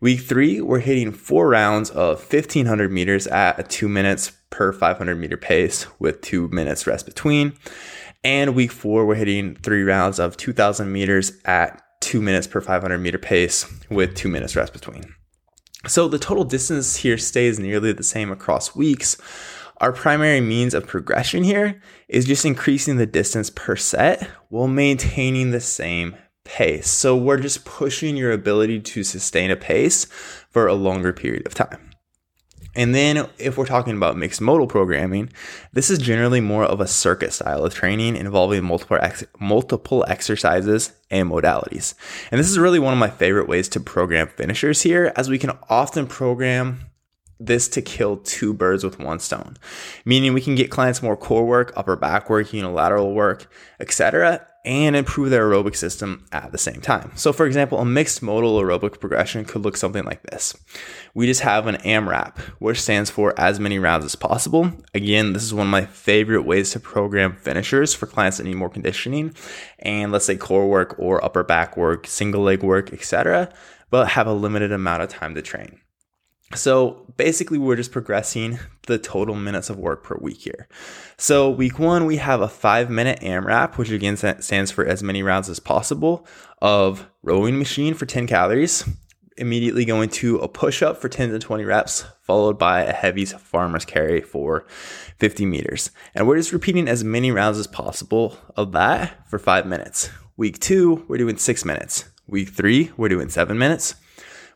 Week 0.00 0.20
three, 0.20 0.60
we're 0.60 0.80
hitting 0.80 1.12
four 1.12 1.48
rounds 1.48 1.90
of 1.90 2.18
1500 2.18 2.92
meters 2.92 3.26
at 3.26 3.58
a 3.58 3.62
two 3.62 3.88
minutes 3.88 4.32
per 4.50 4.72
500 4.72 5.14
meter 5.16 5.36
pace 5.36 5.86
with 5.98 6.20
two 6.20 6.48
minutes 6.48 6.86
rest 6.86 7.06
between. 7.06 7.54
And 8.22 8.54
week 8.54 8.72
four, 8.72 9.06
we're 9.06 9.14
hitting 9.14 9.54
three 9.54 9.82
rounds 9.82 10.18
of 10.18 10.36
2000 10.36 10.90
meters 10.90 11.32
at 11.44 11.82
two 12.00 12.20
minutes 12.20 12.46
per 12.46 12.60
500 12.60 12.98
meter 12.98 13.18
pace 13.18 13.66
with 13.88 14.14
two 14.14 14.28
minutes 14.28 14.54
rest 14.56 14.72
between. 14.72 15.14
So 15.86 16.08
the 16.08 16.18
total 16.18 16.44
distance 16.44 16.96
here 16.96 17.18
stays 17.18 17.58
nearly 17.58 17.92
the 17.92 18.02
same 18.02 18.32
across 18.32 18.74
weeks, 18.74 19.16
our 19.78 19.92
primary 19.92 20.40
means 20.40 20.74
of 20.74 20.86
progression 20.86 21.44
here 21.44 21.80
is 22.08 22.24
just 22.24 22.44
increasing 22.44 22.96
the 22.96 23.06
distance 23.06 23.50
per 23.50 23.76
set 23.76 24.28
while 24.48 24.68
maintaining 24.68 25.50
the 25.50 25.60
same 25.60 26.16
pace. 26.44 26.88
So 26.88 27.16
we're 27.16 27.40
just 27.40 27.64
pushing 27.64 28.16
your 28.16 28.32
ability 28.32 28.80
to 28.80 29.04
sustain 29.04 29.50
a 29.50 29.56
pace 29.56 30.04
for 30.50 30.66
a 30.66 30.74
longer 30.74 31.12
period 31.12 31.46
of 31.46 31.54
time. 31.54 31.90
And 32.76 32.94
then 32.94 33.26
if 33.38 33.56
we're 33.56 33.64
talking 33.64 33.96
about 33.96 34.18
mixed 34.18 34.40
modal 34.42 34.66
programming, 34.66 35.30
this 35.72 35.88
is 35.88 35.98
generally 35.98 36.42
more 36.42 36.64
of 36.64 36.78
a 36.78 36.86
circuit 36.86 37.32
style 37.32 37.64
of 37.64 37.74
training 37.74 38.16
involving 38.16 38.64
multiple 38.64 38.98
ex- 39.00 39.24
multiple 39.40 40.04
exercises 40.06 40.92
and 41.10 41.30
modalities. 41.30 41.94
And 42.30 42.38
this 42.38 42.50
is 42.50 42.58
really 42.58 42.78
one 42.78 42.92
of 42.92 42.98
my 42.98 43.08
favorite 43.08 43.48
ways 43.48 43.68
to 43.70 43.80
program 43.80 44.28
finishers 44.28 44.82
here 44.82 45.10
as 45.16 45.30
we 45.30 45.38
can 45.38 45.52
often 45.70 46.06
program 46.06 46.80
this 47.38 47.68
to 47.68 47.82
kill 47.82 48.16
two 48.18 48.54
birds 48.54 48.82
with 48.82 48.98
one 48.98 49.18
stone, 49.18 49.56
meaning 50.04 50.32
we 50.32 50.40
can 50.40 50.54
get 50.54 50.70
clients 50.70 51.02
more 51.02 51.16
core 51.16 51.46
work, 51.46 51.72
upper 51.76 51.96
back 51.96 52.30
work, 52.30 52.52
unilateral 52.52 53.14
work, 53.14 53.50
etc., 53.78 54.46
and 54.64 54.96
improve 54.96 55.30
their 55.30 55.48
aerobic 55.48 55.76
system 55.76 56.26
at 56.32 56.50
the 56.50 56.58
same 56.58 56.80
time. 56.80 57.12
So, 57.14 57.32
for 57.32 57.46
example, 57.46 57.78
a 57.78 57.84
mixed 57.84 58.20
modal 58.20 58.60
aerobic 58.60 58.98
progression 58.98 59.44
could 59.44 59.62
look 59.62 59.76
something 59.76 60.04
like 60.04 60.24
this. 60.24 60.56
We 61.14 61.26
just 61.26 61.42
have 61.42 61.68
an 61.68 61.76
AMRAP, 61.76 62.38
which 62.58 62.80
stands 62.80 63.08
for 63.08 63.32
as 63.38 63.60
many 63.60 63.78
rounds 63.78 64.04
as 64.04 64.16
possible. 64.16 64.72
Again, 64.92 65.34
this 65.34 65.44
is 65.44 65.54
one 65.54 65.68
of 65.68 65.70
my 65.70 65.86
favorite 65.86 66.42
ways 66.42 66.72
to 66.72 66.80
program 66.80 67.36
finishers 67.36 67.94
for 67.94 68.06
clients 68.06 68.38
that 68.38 68.44
need 68.44 68.56
more 68.56 68.68
conditioning 68.68 69.34
and 69.78 70.10
let's 70.10 70.24
say 70.24 70.36
core 70.36 70.68
work 70.68 70.96
or 70.98 71.24
upper 71.24 71.44
back 71.44 71.76
work, 71.76 72.08
single 72.08 72.42
leg 72.42 72.64
work, 72.64 72.92
etc., 72.92 73.52
but 73.88 74.08
have 74.08 74.26
a 74.26 74.32
limited 74.32 74.72
amount 74.72 75.00
of 75.00 75.08
time 75.08 75.36
to 75.36 75.42
train. 75.42 75.80
So 76.54 77.04
basically, 77.16 77.58
we're 77.58 77.76
just 77.76 77.90
progressing 77.90 78.58
the 78.86 78.98
total 78.98 79.34
minutes 79.34 79.68
of 79.68 79.78
work 79.78 80.04
per 80.04 80.16
week 80.20 80.38
here. 80.38 80.68
So, 81.16 81.50
week 81.50 81.78
one, 81.78 82.06
we 82.06 82.18
have 82.18 82.40
a 82.40 82.48
five 82.48 82.88
minute 82.88 83.20
AMRAP, 83.20 83.76
which 83.76 83.90
again 83.90 84.16
stands 84.16 84.70
for 84.70 84.86
as 84.86 85.02
many 85.02 85.22
rounds 85.22 85.48
as 85.48 85.58
possible 85.58 86.26
of 86.62 87.08
rowing 87.22 87.58
machine 87.58 87.94
for 87.94 88.06
10 88.06 88.28
calories. 88.28 88.88
Immediately 89.36 89.84
going 89.84 90.08
to 90.10 90.38
a 90.38 90.48
push 90.48 90.82
up 90.82 90.98
for 90.98 91.08
10 91.08 91.30
to 91.30 91.38
20 91.38 91.64
reps, 91.64 92.04
followed 92.22 92.58
by 92.58 92.82
a 92.82 92.92
heavy 92.92 93.24
farmer's 93.26 93.84
carry 93.84 94.22
for 94.22 94.66
50 95.18 95.44
meters. 95.44 95.90
And 96.14 96.26
we're 96.26 96.38
just 96.38 96.52
repeating 96.52 96.88
as 96.88 97.04
many 97.04 97.32
rounds 97.32 97.58
as 97.58 97.66
possible 97.66 98.38
of 98.56 98.72
that 98.72 99.28
for 99.28 99.38
five 99.38 99.66
minutes. 99.66 100.10
Week 100.36 100.58
two, 100.58 101.04
we're 101.08 101.18
doing 101.18 101.36
six 101.36 101.64
minutes. 101.64 102.08
Week 102.26 102.48
three, 102.48 102.92
we're 102.96 103.08
doing 103.08 103.28
seven 103.28 103.58
minutes. 103.58 103.96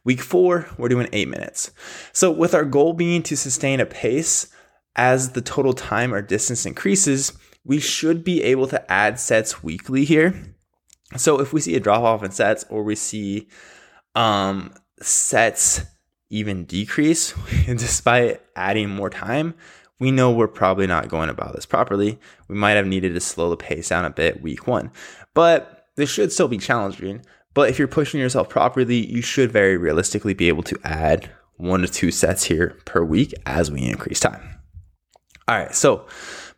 Week 0.02 0.21
four, 0.21 0.66
we're 0.78 0.88
doing 0.88 1.09
eight 1.12 1.28
minutes. 1.28 1.73
So, 2.12 2.30
with 2.30 2.54
our 2.54 2.64
goal 2.64 2.95
being 2.95 3.23
to 3.25 3.37
sustain 3.37 3.80
a 3.80 3.87
pace 3.87 4.49
as 4.97 5.33
the 5.33 5.42
total 5.42 5.75
time 5.75 6.14
or 6.14 6.23
distance 6.23 6.64
increases, 6.64 7.33
we 7.64 7.80
should 7.80 8.25
be 8.25 8.42
able 8.42 8.66
to 8.69 8.90
add 8.90 9.21
sets 9.21 9.62
weekly 9.62 10.04
here. 10.07 10.54
So, 11.16 11.38
if 11.38 11.52
we 11.52 11.61
see 11.61 11.75
a 11.75 11.80
drop 11.80 12.02
off 12.02 12.25
in 12.25 12.30
sets 12.30 12.64
or 12.71 12.83
we 12.83 12.95
see 12.95 13.49
um, 14.14 14.73
sets 15.02 15.83
even 16.30 16.64
decrease 16.64 17.35
despite 17.66 18.40
adding 18.57 18.88
more 18.88 19.11
time, 19.11 19.54
we 19.99 20.11
know 20.11 20.30
we're 20.30 20.49
probably 20.49 20.87
not 20.87 21.09
going 21.09 21.28
about 21.28 21.54
this 21.54 21.66
properly. 21.66 22.19
We 22.49 22.54
might 22.54 22.73
have 22.73 22.87
needed 22.87 23.12
to 23.12 23.21
slow 23.21 23.50
the 23.50 23.57
pace 23.57 23.90
down 23.90 24.07
a 24.07 24.11
bit 24.11 24.40
week 24.40 24.66
one, 24.66 24.92
but 25.35 25.88
this 25.97 26.09
should 26.09 26.33
still 26.33 26.49
be 26.49 26.57
challenging. 26.57 27.23
But 27.54 27.69
if 27.69 27.78
you're 27.78 27.88
pushing 27.88 28.21
yourself 28.21 28.49
properly, 28.49 29.07
you 29.07 29.23
should 29.23 29.50
very 29.50 29.76
realistically 29.76 30.35
be 30.35 30.49
able 30.49 30.62
to 30.64 30.78
add 30.85 31.30
one 31.57 31.80
to 31.83 31.88
two 31.88 32.11
sets 32.11 32.45
here 32.45 32.76
per 32.85 33.04
week 33.04 33.35
as 33.45 33.71
we 33.71 33.83
increase 33.83 34.21
time. 34.21 34.61
All 35.49 35.57
right, 35.57 35.75
so 35.75 36.07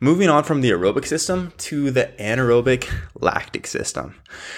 moving 0.03 0.27
on 0.27 0.43
from 0.43 0.59
the 0.59 0.69
aerobic 0.69 1.05
system 1.05 1.53
to 1.57 1.89
the 1.89 2.11
anaerobic 2.19 2.93
lactic 3.21 3.65
system. 3.65 4.13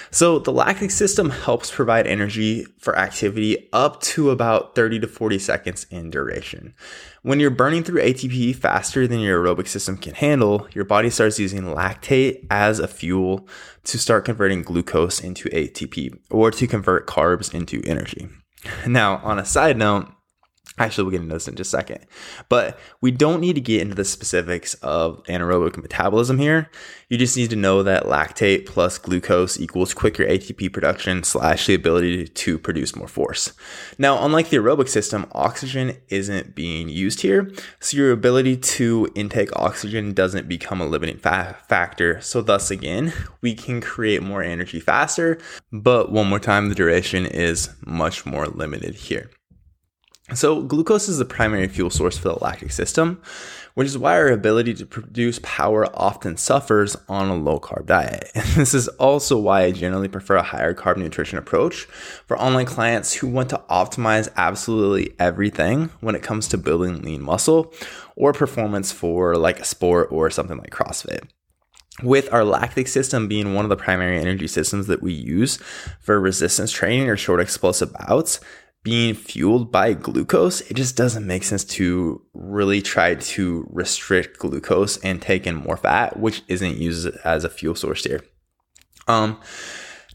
So, 0.10 0.40
the 0.40 0.52
lactic 0.52 0.90
system 0.90 1.30
helps 1.30 1.70
provide 1.70 2.08
energy 2.08 2.66
for 2.80 2.98
activity 2.98 3.70
up 3.72 4.02
to 4.02 4.32
about 4.32 4.74
30 4.74 5.02
to 5.02 5.08
40 5.08 5.38
seconds 5.38 5.86
in 5.92 6.10
duration. 6.10 6.74
When 7.22 7.40
you're 7.40 7.52
burning 7.52 7.84
through 7.84 8.02
ATP 8.02 8.56
faster 8.56 9.08
than 9.08 9.20
your 9.20 9.44
aerobic 9.44 9.68
system 9.68 9.98
can 9.98 10.16
handle, 10.16 10.68
your 10.74 10.84
body 10.84 11.12
starts 11.12 11.38
using 11.38 11.62
lactate 11.62 12.48
as 12.50 12.80
a 12.80 12.88
fuel 12.88 13.48
to 13.84 14.00
start 14.00 14.26
converting 14.26 14.64
glucose 14.64 15.20
into 15.20 15.48
ATP 15.50 16.18
or 16.32 16.50
to 16.50 16.66
convert 16.66 17.06
carbs 17.06 17.54
into 17.54 17.84
energy. 17.86 18.28
Now, 18.88 19.18
on 19.18 19.38
a 19.38 19.46
side 19.46 19.78
note, 19.78 20.12
Actually, 20.78 21.06
we'll 21.06 21.12
get 21.12 21.22
into 21.22 21.34
this 21.34 21.48
in 21.48 21.56
just 21.56 21.74
a 21.74 21.78
second. 21.78 22.06
But 22.50 22.78
we 23.00 23.12
don't 23.12 23.40
need 23.40 23.54
to 23.54 23.62
get 23.62 23.82
into 23.82 23.96
the 23.96 24.04
specifics 24.04 24.74
of 24.76 25.24
anaerobic 25.24 25.82
metabolism 25.82 26.38
here. 26.38 26.70
You 27.08 27.18
just 27.18 27.38
need 27.38 27.50
to 27.52 27.56
know 27.56 27.84
that 27.84 28.04
lactate 28.04 28.66
plus 28.66 28.98
glucose 28.98 29.60
equals 29.60 29.94
quicker 29.94 30.26
ATP 30.26 30.74
production 30.74 31.24
slash 31.24 31.68
the 31.68 31.76
ability 31.76 32.28
to 32.28 32.60
produce 32.60 32.96
more 32.96 33.08
force. 33.08 33.54
Now, 33.98 34.26
unlike 34.26 34.50
the 34.50 34.58
aerobic 34.58 34.90
system, 34.90 35.28
oxygen 35.32 35.98
isn't 36.10 36.56
being 36.56 36.90
used 36.90 37.22
here. 37.22 37.52
So 37.80 37.96
your 37.96 38.12
ability 38.12 38.58
to 38.58 39.08
intake 39.16 39.56
oxygen 39.56 40.14
doesn't 40.14 40.50
become 40.50 40.82
a 40.82 40.88
limiting 40.88 41.20
fa- 41.20 41.58
factor. 41.70 42.20
So 42.20 42.42
thus 42.42 42.70
again, 42.70 43.14
we 43.42 43.54
can 43.54 43.80
create 43.80 44.22
more 44.22 44.44
energy 44.44 44.82
faster. 44.82 45.38
But 45.72 46.12
one 46.12 46.28
more 46.28 46.40
time, 46.40 46.68
the 46.68 46.76
duration 46.76 47.26
is 47.26 47.70
much 47.86 48.26
more 48.26 48.48
limited 48.48 48.96
here. 48.96 49.30
So, 50.34 50.64
glucose 50.64 51.08
is 51.08 51.20
the 51.20 51.26
primary 51.26 51.68
fuel 51.68 51.92
source 51.92 52.18
for 52.18 52.30
the 52.30 52.44
lactic 52.44 52.72
system, 52.72 53.22
which 53.76 53.86
is 53.86 53.96
why 53.96 54.14
our 54.14 54.30
ability 54.30 54.74
to 54.74 54.86
produce 54.86 55.40
power 55.44 55.86
often 55.96 56.36
suffers 56.36 56.98
on 57.08 57.30
a 57.30 57.36
low 57.36 57.60
carb 57.60 57.86
diet. 57.86 58.32
And 58.34 58.44
this 58.56 58.74
is 58.74 58.88
also 58.88 59.38
why 59.38 59.64
I 59.64 59.72
generally 59.72 60.08
prefer 60.08 60.38
a 60.38 60.42
higher 60.42 60.74
carb 60.74 60.98
nutrition 60.98 61.38
approach 61.38 61.84
for 62.26 62.40
online 62.40 62.66
clients 62.66 63.14
who 63.14 63.28
want 63.28 63.52
to 63.52 63.62
optimize 63.70 64.28
absolutely 64.36 65.14
everything 65.20 65.92
when 66.00 66.16
it 66.16 66.24
comes 66.24 66.48
to 66.48 66.58
building 66.58 67.04
lean 67.04 67.22
muscle 67.22 67.72
or 68.16 68.34
performance 68.34 68.92
for 68.92 69.38
like 69.38 69.60
a 69.60 69.66
sport 69.66 70.08
or 70.12 70.32
something 70.32 70.58
like 70.58 70.72
CrossFit 70.72 71.30
with 72.04 72.32
our 72.34 72.44
lactic 72.44 72.88
system 72.88 73.28
being 73.28 73.54
one 73.54 73.64
of 73.64 73.70
the 73.70 73.78
primary 73.78 74.20
energy 74.20 74.48
systems 74.48 74.88
that 74.88 75.02
we 75.02 75.14
use 75.14 75.58
for 76.02 76.20
resistance 76.20 76.72
training 76.72 77.10
or 77.10 77.16
short 77.16 77.40
explosive 77.40 77.94
bouts, 77.94 78.42
being 78.86 79.16
fueled 79.16 79.72
by 79.72 79.94
glucose, 79.94 80.62
it 80.62 80.76
just 80.76 80.96
doesn't 80.96 81.26
make 81.26 81.44
sense 81.44 81.64
to 81.64 82.22
really 82.36 82.84
try 82.84 83.16
to 83.16 83.68
restrict 83.72 84.38
glucose 84.38 84.98
and 84.98 85.20
take 85.20 85.48
in 85.48 85.56
more 85.56 85.76
fat, 85.76 86.20
which 86.20 86.44
isn't 86.48 86.78
used 86.78 87.08
as 87.26 87.44
a 87.44 87.50
fuel 87.50 87.74
source 87.74 88.04
here. 88.04 88.22
Um, 89.08 89.42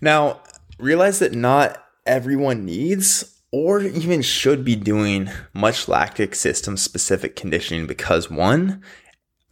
now 0.01 0.41
realize 0.79 1.19
that 1.19 1.35
not 1.35 1.85
everyone 2.07 2.65
needs 2.65 3.43
or 3.51 3.83
even 3.83 4.23
should 4.23 4.65
be 4.65 4.77
doing 4.77 5.29
much 5.53 5.89
lactic 5.89 6.37
system 6.37 6.77
specific 6.77 7.35
conditioning 7.35 7.89
because 7.89 8.31
one, 8.31 8.83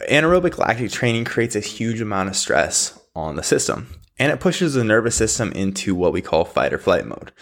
anaerobic 0.09 0.59
lactic 0.59 0.93
training 0.93 1.25
creates 1.25 1.57
a 1.57 1.61
huge 1.61 2.01
amount 2.01 2.29
of 2.29 2.37
stress 2.37 2.98
on 3.15 3.37
the 3.37 3.43
system 3.43 3.89
and 4.19 4.33
it 4.33 4.41
pushes 4.41 4.75
the 4.75 4.85
nervous 4.85 5.15
system 5.15 5.53
into 5.53 5.95
what 5.95 6.13
we 6.13 6.21
call 6.21 6.45
fight 6.45 6.73
or 6.73 6.79
flight 6.79 7.07
mode. 7.07 7.33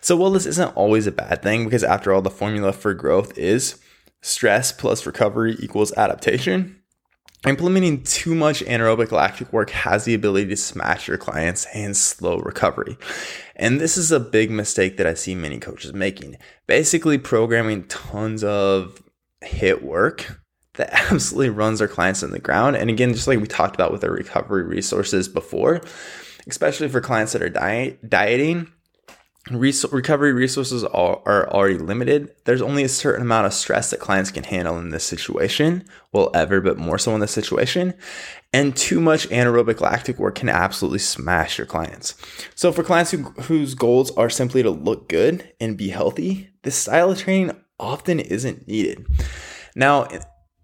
So, 0.00 0.16
while 0.16 0.30
this 0.30 0.46
isn't 0.46 0.76
always 0.76 1.06
a 1.06 1.12
bad 1.12 1.42
thing, 1.42 1.64
because 1.64 1.84
after 1.84 2.12
all, 2.12 2.22
the 2.22 2.30
formula 2.30 2.72
for 2.72 2.94
growth 2.94 3.36
is 3.38 3.80
stress 4.20 4.72
plus 4.72 5.06
recovery 5.06 5.56
equals 5.60 5.92
adaptation, 5.96 6.80
implementing 7.46 8.02
too 8.02 8.34
much 8.34 8.64
anaerobic 8.64 9.12
lactic 9.12 9.52
work 9.52 9.70
has 9.70 10.04
the 10.04 10.14
ability 10.14 10.48
to 10.48 10.56
smash 10.56 11.08
your 11.08 11.18
clients 11.18 11.66
and 11.74 11.96
slow 11.96 12.38
recovery. 12.38 12.96
And 13.54 13.80
this 13.80 13.96
is 13.96 14.10
a 14.10 14.18
big 14.18 14.50
mistake 14.50 14.96
that 14.96 15.06
I 15.06 15.14
see 15.14 15.34
many 15.34 15.60
coaches 15.60 15.92
making. 15.92 16.36
Basically, 16.66 17.18
programming 17.18 17.84
tons 17.84 18.42
of 18.42 19.02
HIIT 19.44 19.82
work 19.82 20.40
that 20.74 20.92
absolutely 21.12 21.50
runs 21.50 21.78
their 21.78 21.88
clients 21.88 22.22
in 22.22 22.30
the 22.30 22.38
ground. 22.38 22.76
And 22.76 22.90
again, 22.90 23.12
just 23.12 23.26
like 23.26 23.40
we 23.40 23.46
talked 23.46 23.74
about 23.74 23.92
with 23.92 24.04
our 24.04 24.12
recovery 24.12 24.64
resources 24.64 25.28
before, 25.28 25.80
especially 26.46 26.88
for 26.88 27.00
clients 27.00 27.32
that 27.32 27.42
are 27.42 27.50
diet, 27.50 28.08
dieting, 28.08 28.70
recovery 29.50 30.32
resources 30.32 30.84
are, 30.84 31.20
are 31.26 31.50
already 31.50 31.76
limited. 31.76 32.30
There's 32.44 32.62
only 32.62 32.82
a 32.82 32.88
certain 32.88 33.22
amount 33.22 33.46
of 33.46 33.52
stress 33.52 33.90
that 33.90 34.00
clients 34.00 34.30
can 34.30 34.44
handle 34.44 34.78
in 34.78 34.88
this 34.88 35.04
situation, 35.04 35.84
well, 36.12 36.30
ever, 36.34 36.60
but 36.60 36.78
more 36.78 36.98
so 36.98 37.14
in 37.14 37.20
this 37.20 37.32
situation. 37.32 37.94
And 38.52 38.74
too 38.74 39.00
much 39.00 39.28
anaerobic 39.28 39.80
lactic 39.80 40.18
work 40.18 40.36
can 40.36 40.48
absolutely 40.48 41.00
smash 41.00 41.58
your 41.58 41.66
clients. 41.66 42.14
So, 42.54 42.72
for 42.72 42.82
clients 42.82 43.10
who, 43.10 43.22
whose 43.42 43.74
goals 43.74 44.16
are 44.16 44.30
simply 44.30 44.62
to 44.62 44.70
look 44.70 45.08
good 45.08 45.52
and 45.60 45.76
be 45.76 45.88
healthy, 45.88 46.50
this 46.62 46.76
style 46.76 47.10
of 47.10 47.18
training 47.18 47.54
often 47.78 48.20
isn't 48.20 48.66
needed. 48.66 49.04
Now, 49.74 50.06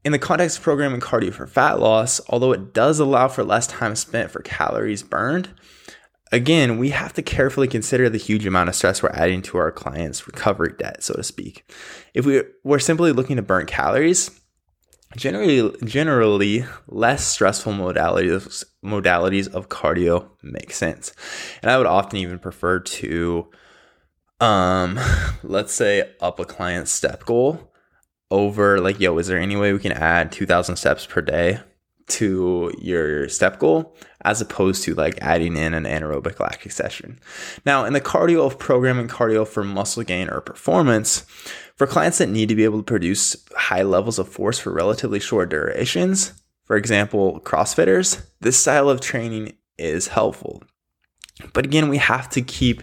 in 0.04 0.12
the 0.12 0.18
context 0.18 0.58
of 0.58 0.64
programming 0.64 1.00
cardio 1.00 1.32
for 1.32 1.46
fat 1.46 1.78
loss, 1.78 2.20
although 2.28 2.52
it 2.52 2.72
does 2.72 2.98
allow 2.98 3.28
for 3.28 3.44
less 3.44 3.66
time 3.66 3.94
spent 3.94 4.30
for 4.30 4.40
calories 4.40 5.02
burned, 5.02 5.50
again, 6.32 6.78
we 6.78 6.90
have 6.90 7.12
to 7.14 7.22
carefully 7.22 7.68
consider 7.68 8.08
the 8.08 8.18
huge 8.18 8.46
amount 8.46 8.68
of 8.68 8.74
stress 8.74 9.02
we're 9.02 9.10
adding 9.10 9.42
to 9.42 9.58
our 9.58 9.70
clients' 9.70 10.26
recovery 10.26 10.74
debt, 10.78 11.02
so 11.02 11.14
to 11.14 11.22
speak. 11.22 11.70
If 12.14 12.24
we, 12.24 12.42
we're 12.64 12.78
simply 12.78 13.12
looking 13.12 13.36
to 13.36 13.42
burn 13.42 13.66
calories, 13.66 14.30
generally, 15.16 15.74
generally 15.84 16.64
less 16.88 17.26
stressful 17.26 17.72
modalities, 17.74 18.64
modalities 18.84 19.52
of 19.52 19.68
cardio 19.68 20.30
make 20.42 20.72
sense. 20.72 21.12
And 21.62 21.70
I 21.70 21.76
would 21.76 21.86
often 21.86 22.18
even 22.18 22.38
prefer 22.38 22.78
to, 22.80 23.50
um, 24.40 24.98
let's 25.42 25.74
say, 25.74 26.10
up 26.20 26.40
a 26.40 26.46
client's 26.46 26.90
step 26.90 27.26
goal 27.26 27.69
over 28.30 28.80
like, 28.80 29.00
yo, 29.00 29.18
is 29.18 29.26
there 29.26 29.38
any 29.38 29.56
way 29.56 29.72
we 29.72 29.78
can 29.78 29.92
add 29.92 30.32
2000 30.32 30.76
steps 30.76 31.06
per 31.06 31.20
day 31.20 31.60
to 32.10 32.72
your 32.78 33.28
step 33.28 33.58
goal 33.58 33.96
as 34.22 34.40
opposed 34.40 34.82
to 34.84 34.94
like 34.94 35.18
adding 35.22 35.56
in 35.56 35.72
an 35.72 35.84
anaerobic 35.84 36.38
lactic 36.40 36.72
session. 36.72 37.18
Now, 37.64 37.84
in 37.84 37.92
the 37.92 38.00
cardio 38.00 38.44
of 38.44 38.58
programming 38.58 39.08
cardio 39.08 39.46
for 39.46 39.64
muscle 39.64 40.02
gain 40.02 40.28
or 40.28 40.40
performance, 40.40 41.20
for 41.76 41.86
clients 41.86 42.18
that 42.18 42.28
need 42.28 42.48
to 42.50 42.54
be 42.54 42.64
able 42.64 42.78
to 42.78 42.84
produce 42.84 43.36
high 43.56 43.82
levels 43.82 44.18
of 44.18 44.28
force 44.28 44.58
for 44.58 44.72
relatively 44.72 45.20
short 45.20 45.48
durations, 45.48 46.34
for 46.64 46.76
example, 46.76 47.40
CrossFitters, 47.40 48.26
this 48.40 48.58
style 48.58 48.90
of 48.90 49.00
training 49.00 49.56
is 49.78 50.08
helpful. 50.08 50.62
But 51.52 51.64
again, 51.64 51.88
we 51.88 51.96
have 51.96 52.28
to 52.30 52.42
keep 52.42 52.82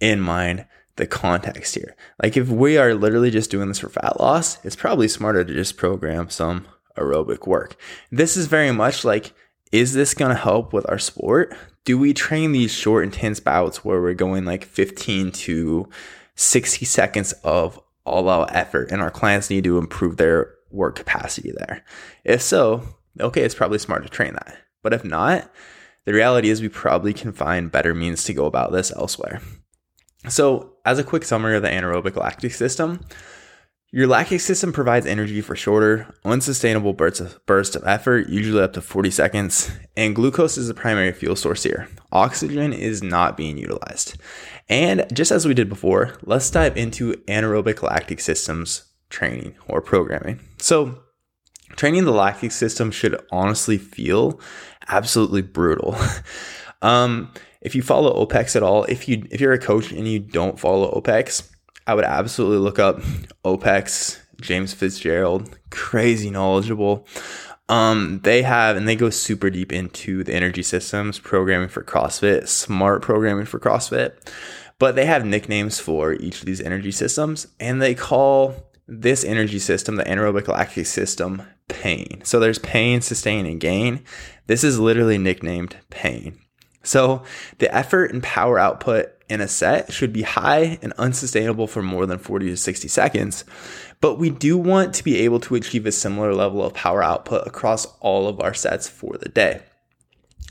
in 0.00 0.20
mind 0.20 0.66
the 0.98 1.06
context 1.06 1.74
here. 1.74 1.96
Like 2.22 2.36
if 2.36 2.48
we 2.48 2.76
are 2.76 2.94
literally 2.94 3.30
just 3.30 3.50
doing 3.50 3.68
this 3.68 3.78
for 3.78 3.88
fat 3.88 4.20
loss, 4.20 4.62
it's 4.64 4.76
probably 4.76 5.08
smarter 5.08 5.44
to 5.44 5.54
just 5.54 5.76
program 5.76 6.28
some 6.28 6.66
aerobic 6.96 7.46
work. 7.46 7.76
This 8.10 8.36
is 8.36 8.46
very 8.46 8.72
much 8.72 9.04
like 9.04 9.32
is 9.72 9.92
this 9.92 10.14
going 10.14 10.30
to 10.30 10.34
help 10.34 10.72
with 10.72 10.88
our 10.88 10.98
sport? 10.98 11.54
Do 11.84 11.98
we 11.98 12.14
train 12.14 12.52
these 12.52 12.72
short 12.72 13.04
intense 13.04 13.38
bouts 13.38 13.84
where 13.84 14.00
we're 14.00 14.14
going 14.14 14.44
like 14.44 14.64
15 14.64 15.30
to 15.32 15.88
60 16.36 16.86
seconds 16.86 17.32
of 17.44 17.80
all 18.04 18.30
out 18.30 18.54
effort 18.54 18.90
and 18.90 19.02
our 19.02 19.10
clients 19.10 19.50
need 19.50 19.64
to 19.64 19.76
improve 19.78 20.16
their 20.16 20.54
work 20.70 20.96
capacity 20.96 21.52
there? 21.52 21.84
If 22.24 22.40
so, 22.40 22.82
okay, 23.20 23.42
it's 23.42 23.54
probably 23.54 23.78
smart 23.78 24.04
to 24.04 24.08
train 24.08 24.34
that. 24.34 24.56
But 24.82 24.94
if 24.94 25.04
not, 25.04 25.50
the 26.06 26.14
reality 26.14 26.48
is 26.48 26.62
we 26.62 26.70
probably 26.70 27.12
can 27.12 27.32
find 27.32 27.70
better 27.70 27.94
means 27.94 28.24
to 28.24 28.32
go 28.32 28.46
about 28.46 28.72
this 28.72 28.90
elsewhere. 28.92 29.42
So, 30.26 30.74
as 30.84 30.98
a 30.98 31.04
quick 31.04 31.24
summary 31.24 31.56
of 31.56 31.62
the 31.62 31.68
anaerobic 31.68 32.16
lactic 32.16 32.52
system, 32.52 33.00
your 33.90 34.06
lactic 34.06 34.40
system 34.40 34.72
provides 34.72 35.06
energy 35.06 35.40
for 35.40 35.56
shorter, 35.56 36.12
unsustainable 36.24 36.92
bursts 36.92 37.20
of, 37.20 37.46
bursts 37.46 37.74
of 37.74 37.86
effort, 37.86 38.28
usually 38.28 38.62
up 38.62 38.74
to 38.74 38.82
40 38.82 39.10
seconds, 39.10 39.70
and 39.96 40.14
glucose 40.14 40.58
is 40.58 40.68
the 40.68 40.74
primary 40.74 41.12
fuel 41.12 41.36
source 41.36 41.62
here. 41.62 41.88
Oxygen 42.12 42.74
is 42.74 43.02
not 43.02 43.36
being 43.36 43.56
utilized. 43.56 44.20
And 44.68 45.06
just 45.12 45.30
as 45.30 45.46
we 45.46 45.54
did 45.54 45.70
before, 45.70 46.18
let's 46.22 46.50
dive 46.50 46.76
into 46.76 47.14
anaerobic 47.28 47.82
lactic 47.82 48.20
systems 48.20 48.84
training 49.08 49.54
or 49.68 49.80
programming. 49.80 50.40
So, 50.58 51.04
training 51.76 52.04
the 52.04 52.12
lactic 52.12 52.52
system 52.52 52.90
should 52.90 53.18
honestly 53.30 53.78
feel 53.78 54.38
absolutely 54.88 55.42
brutal. 55.42 55.96
um, 56.82 57.32
if 57.60 57.74
you 57.74 57.82
follow 57.82 58.24
OPEX 58.24 58.56
at 58.56 58.62
all, 58.62 58.84
if 58.84 59.08
you 59.08 59.26
if 59.30 59.40
you're 59.40 59.52
a 59.52 59.58
coach 59.58 59.92
and 59.92 60.06
you 60.06 60.18
don't 60.20 60.58
follow 60.60 60.90
OPEX, 60.92 61.50
I 61.86 61.94
would 61.94 62.04
absolutely 62.04 62.58
look 62.58 62.78
up 62.78 63.00
OPEX, 63.44 64.18
James 64.40 64.74
Fitzgerald, 64.74 65.58
crazy 65.70 66.30
knowledgeable. 66.30 67.06
Um, 67.68 68.20
they 68.24 68.42
have 68.42 68.76
and 68.76 68.88
they 68.88 68.96
go 68.96 69.10
super 69.10 69.50
deep 69.50 69.72
into 69.72 70.24
the 70.24 70.34
energy 70.34 70.62
systems, 70.62 71.18
programming 71.18 71.68
for 71.68 71.82
CrossFit, 71.82 72.48
smart 72.48 73.02
programming 73.02 73.46
for 73.46 73.58
CrossFit. 73.58 74.12
But 74.78 74.94
they 74.94 75.06
have 75.06 75.24
nicknames 75.24 75.80
for 75.80 76.12
each 76.12 76.38
of 76.40 76.46
these 76.46 76.60
energy 76.60 76.92
systems, 76.92 77.48
and 77.58 77.82
they 77.82 77.94
call 77.94 78.54
this 78.86 79.24
energy 79.24 79.58
system, 79.58 79.96
the 79.96 80.04
anaerobic 80.04 80.46
lactic 80.48 80.86
system, 80.86 81.42
pain. 81.68 82.22
So 82.24 82.38
there's 82.38 82.60
pain, 82.60 83.00
sustain, 83.00 83.44
and 83.44 83.60
gain. 83.60 84.04
This 84.46 84.64
is 84.64 84.78
literally 84.78 85.18
nicknamed 85.18 85.76
pain. 85.90 86.38
So 86.88 87.22
the 87.58 87.72
effort 87.74 88.12
and 88.12 88.22
power 88.22 88.58
output 88.58 89.12
in 89.28 89.42
a 89.42 89.48
set 89.48 89.92
should 89.92 90.12
be 90.12 90.22
high 90.22 90.78
and 90.80 90.94
unsustainable 90.94 91.66
for 91.66 91.82
more 91.82 92.06
than 92.06 92.18
40 92.18 92.48
to 92.48 92.56
60 92.56 92.88
seconds. 92.88 93.44
But 94.00 94.18
we 94.18 94.30
do 94.30 94.56
want 94.56 94.94
to 94.94 95.04
be 95.04 95.18
able 95.18 95.38
to 95.40 95.54
achieve 95.54 95.84
a 95.84 95.92
similar 95.92 96.32
level 96.32 96.64
of 96.64 96.72
power 96.72 97.02
output 97.02 97.46
across 97.46 97.84
all 98.00 98.26
of 98.26 98.40
our 98.40 98.54
sets 98.54 98.88
for 98.88 99.18
the 99.18 99.28
day. 99.28 99.60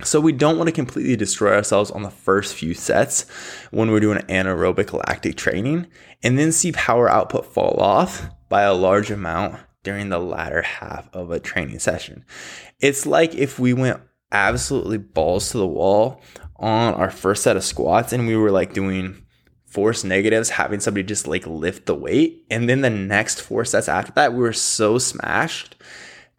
So 0.03 0.21
we 0.21 0.31
don't 0.31 0.57
want 0.57 0.67
to 0.67 0.73
completely 0.73 1.15
destroy 1.15 1.55
ourselves 1.55 1.89
on 1.89 2.03
the 2.03 2.11
first 2.11 2.53
few 2.53 2.75
sets 2.75 3.27
when 3.71 3.89
we're 3.89 3.99
doing 3.99 4.19
anaerobic 4.19 4.93
lactic 4.93 5.37
training 5.37 5.87
and 6.21 6.37
then 6.37 6.51
see 6.51 6.71
power 6.71 7.09
output 7.09 7.47
fall 7.47 7.79
off 7.79 8.29
by 8.47 8.61
a 8.61 8.75
large 8.75 9.09
amount 9.09 9.59
during 9.81 10.09
the 10.09 10.19
latter 10.19 10.61
half 10.61 11.09
of 11.13 11.31
a 11.31 11.39
training 11.39 11.79
session. 11.79 12.25
It's 12.79 13.07
like 13.07 13.33
if 13.33 13.57
we 13.57 13.73
went 13.73 14.01
absolutely 14.31 14.97
balls 14.97 15.51
to 15.51 15.57
the 15.57 15.67
wall 15.67 16.21
on 16.57 16.93
our 16.95 17.09
first 17.09 17.43
set 17.43 17.55
of 17.55 17.63
squats 17.63 18.13
and 18.13 18.27
we 18.27 18.35
were 18.35 18.51
like 18.51 18.73
doing 18.73 19.23
force 19.65 20.03
negatives, 20.03 20.49
having 20.49 20.79
somebody 20.79 21.03
just 21.03 21.27
like 21.27 21.45
lift 21.45 21.85
the 21.85 21.95
weight. 21.95 22.45
And 22.49 22.69
then 22.69 22.81
the 22.81 22.89
next 22.89 23.41
four 23.41 23.65
sets 23.65 23.87
after 23.89 24.11
that, 24.13 24.33
we 24.33 24.39
were 24.39 24.53
so 24.53 24.97
smashed 24.97 25.75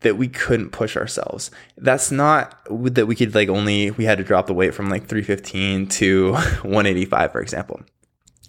that 0.00 0.16
we 0.16 0.28
couldn't 0.28 0.70
push 0.70 0.96
ourselves. 0.96 1.50
That's 1.76 2.10
not 2.10 2.56
that 2.68 3.06
we 3.06 3.14
could 3.14 3.34
like 3.34 3.48
only, 3.48 3.90
we 3.92 4.04
had 4.04 4.18
to 4.18 4.24
drop 4.24 4.46
the 4.46 4.54
weight 4.54 4.74
from 4.74 4.90
like 4.90 5.06
315 5.06 5.88
to 5.88 6.32
185, 6.32 7.32
for 7.32 7.40
example. 7.40 7.80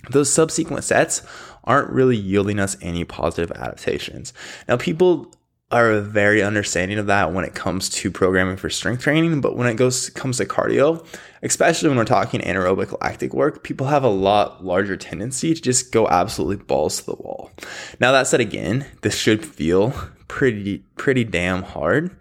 Those 0.10 0.32
subsequent 0.32 0.84
sets 0.84 1.22
aren't 1.64 1.90
really 1.90 2.18
yielding 2.18 2.60
us 2.60 2.78
any 2.82 3.04
positive 3.04 3.52
adaptations. 3.52 4.34
Now, 4.68 4.78
people 4.78 5.34
are 5.72 6.00
very 6.00 6.42
understanding 6.42 6.98
of 6.98 7.08
that 7.08 7.32
when 7.32 7.46
it 7.46 7.54
comes 7.54 7.90
to 7.90 8.10
programming 8.10 8.58
for 8.58 8.70
strength 8.70 9.04
training. 9.04 9.42
But 9.42 9.56
when 9.56 9.68
it 9.68 9.76
goes 9.76 10.10
comes 10.10 10.38
to 10.38 10.46
cardio, 10.46 11.06
especially 11.44 11.90
when 11.90 11.98
we're 11.98 12.06
talking 12.06 12.42
anaerobic 12.42 13.00
lactic 13.02 13.34
work, 13.34 13.64
people 13.64 13.88
have 13.88 14.04
a 14.04 14.10
lot 14.10 14.66
larger 14.66 14.98
tendency 14.98 15.54
to 15.54 15.62
just 15.62 15.92
go 15.92 16.08
absolutely 16.08 16.64
balls 16.66 17.00
to 17.00 17.06
the 17.06 17.16
wall. 17.16 17.52
Now 18.00 18.12
that 18.12 18.28
said, 18.28 18.40
again, 18.40 18.88
this 19.02 19.16
should 19.16 19.46
feel 19.46 19.94
pretty 20.28 20.86
pretty 20.96 21.24
damn 21.24 21.64
hard, 21.64 22.16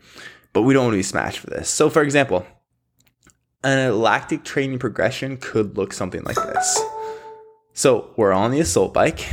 but 0.53 0.63
we 0.63 0.75
don't 0.75 0.85
want 0.85 0.95
to 0.95 0.99
be 0.99 1.03
smashed 1.03 1.39
for 1.39 1.49
this. 1.49 1.71
So, 1.71 1.89
for 1.89 2.03
example, 2.03 2.47
an 3.65 3.99
lactic 4.01 4.45
training 4.45 4.79
progression 4.79 5.37
could 5.39 5.77
look 5.77 5.93
something 5.93 6.23
like 6.25 6.37
this. 6.37 6.81
So 7.73 8.11
we're 8.17 8.33
on 8.33 8.51
the 8.51 8.61
assault 8.61 8.93
bike 8.93 9.27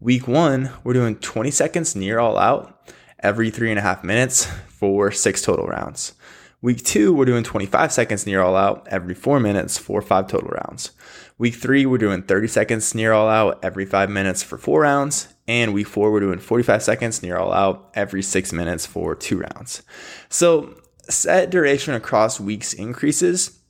Week 0.00 0.28
one, 0.28 0.70
we're 0.84 0.92
doing 0.92 1.16
20 1.16 1.50
seconds 1.50 1.96
near 1.96 2.20
all 2.20 2.38
out 2.38 2.88
every 3.20 3.50
three 3.50 3.70
and 3.70 3.78
a 3.78 3.82
half 3.82 4.04
minutes 4.04 4.46
for 4.68 5.10
six 5.10 5.42
total 5.42 5.66
rounds. 5.66 6.14
Week 6.60 6.82
two, 6.82 7.14
we're 7.14 7.24
doing 7.24 7.44
25 7.44 7.92
seconds 7.92 8.26
near 8.26 8.42
all 8.42 8.56
out 8.56 8.86
every 8.90 9.14
four 9.14 9.38
minutes 9.38 9.78
for 9.78 10.02
five 10.02 10.26
total 10.26 10.48
rounds. 10.48 10.90
Week 11.38 11.54
three, 11.54 11.86
we're 11.86 11.98
doing 11.98 12.22
30 12.22 12.48
seconds 12.48 12.94
near 12.96 13.12
all 13.12 13.28
out 13.28 13.60
every 13.62 13.86
five 13.86 14.10
minutes 14.10 14.42
for 14.42 14.58
four 14.58 14.80
rounds. 14.80 15.32
And 15.46 15.72
week 15.72 15.86
four, 15.86 16.10
we're 16.10 16.18
doing 16.18 16.40
45 16.40 16.82
seconds 16.82 17.22
near 17.22 17.38
all 17.38 17.52
out 17.52 17.90
every 17.94 18.22
six 18.22 18.52
minutes 18.52 18.86
for 18.86 19.14
two 19.14 19.38
rounds. 19.38 19.82
So 20.28 20.74
set 21.08 21.50
duration 21.50 21.94
across 21.94 22.40
weeks 22.40 22.72
increases, 22.72 23.60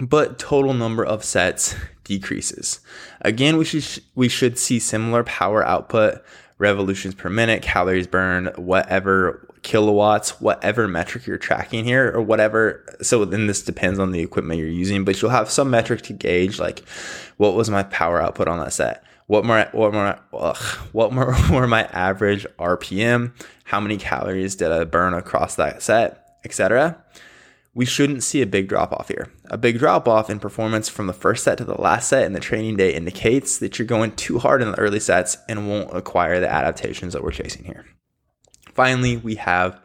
but 0.00 0.38
total 0.38 0.72
number 0.72 1.04
of 1.04 1.24
sets 1.24 1.74
decreases. 2.04 2.78
Again, 3.22 3.56
we 3.56 3.64
should, 3.64 4.04
we 4.14 4.28
should 4.28 4.56
see 4.56 4.78
similar 4.78 5.24
power 5.24 5.66
output, 5.66 6.22
revolutions 6.60 7.14
per 7.14 7.30
minute, 7.30 7.62
calories 7.62 8.06
burned, 8.06 8.52
whatever 8.56 9.48
kilowatts, 9.62 10.40
whatever 10.40 10.86
metric 10.86 11.26
you're 11.26 11.38
tracking 11.38 11.84
here, 11.84 12.12
or 12.14 12.20
whatever. 12.20 12.84
So 13.02 13.24
then 13.24 13.46
this 13.46 13.62
depends 13.62 13.98
on 13.98 14.12
the 14.12 14.20
equipment 14.20 14.60
you're 14.60 14.68
using, 14.68 15.04
but 15.04 15.20
you'll 15.20 15.30
have 15.30 15.50
some 15.50 15.70
metric 15.70 16.02
to 16.02 16.12
gauge 16.12 16.58
like 16.58 16.86
what 17.38 17.54
was 17.54 17.70
my 17.70 17.82
power 17.84 18.20
output 18.20 18.46
on 18.46 18.58
that 18.60 18.72
set. 18.72 19.02
What 19.26 19.44
more, 19.44 19.66
what 19.72 19.92
more, 19.92 20.18
ugh, 20.34 20.56
what 20.92 21.12
more 21.12 21.34
were 21.50 21.66
my 21.66 21.84
average 21.84 22.46
RPM? 22.58 23.32
How 23.64 23.80
many 23.80 23.96
calories 23.96 24.54
did 24.54 24.70
I 24.70 24.84
burn 24.84 25.14
across 25.14 25.54
that 25.54 25.82
set, 25.82 26.36
etc. 26.44 27.02
We 27.72 27.84
shouldn't 27.84 28.24
see 28.24 28.42
a 28.42 28.46
big 28.46 28.68
drop 28.68 28.92
off 28.92 29.08
here. 29.08 29.32
A 29.44 29.56
big 29.56 29.78
drop 29.78 30.08
off 30.08 30.28
in 30.28 30.40
performance 30.40 30.88
from 30.88 31.06
the 31.06 31.12
first 31.12 31.44
set 31.44 31.56
to 31.58 31.64
the 31.64 31.80
last 31.80 32.08
set 32.08 32.24
in 32.24 32.32
the 32.32 32.40
training 32.40 32.76
day 32.76 32.92
indicates 32.94 33.58
that 33.58 33.78
you're 33.78 33.86
going 33.86 34.12
too 34.12 34.40
hard 34.40 34.60
in 34.60 34.72
the 34.72 34.78
early 34.78 34.98
sets 34.98 35.38
and 35.48 35.68
won't 35.68 35.96
acquire 35.96 36.40
the 36.40 36.50
adaptations 36.50 37.12
that 37.12 37.22
we're 37.22 37.30
chasing 37.30 37.64
here. 37.64 37.86
Finally, 38.74 39.18
we 39.18 39.36
have 39.36 39.80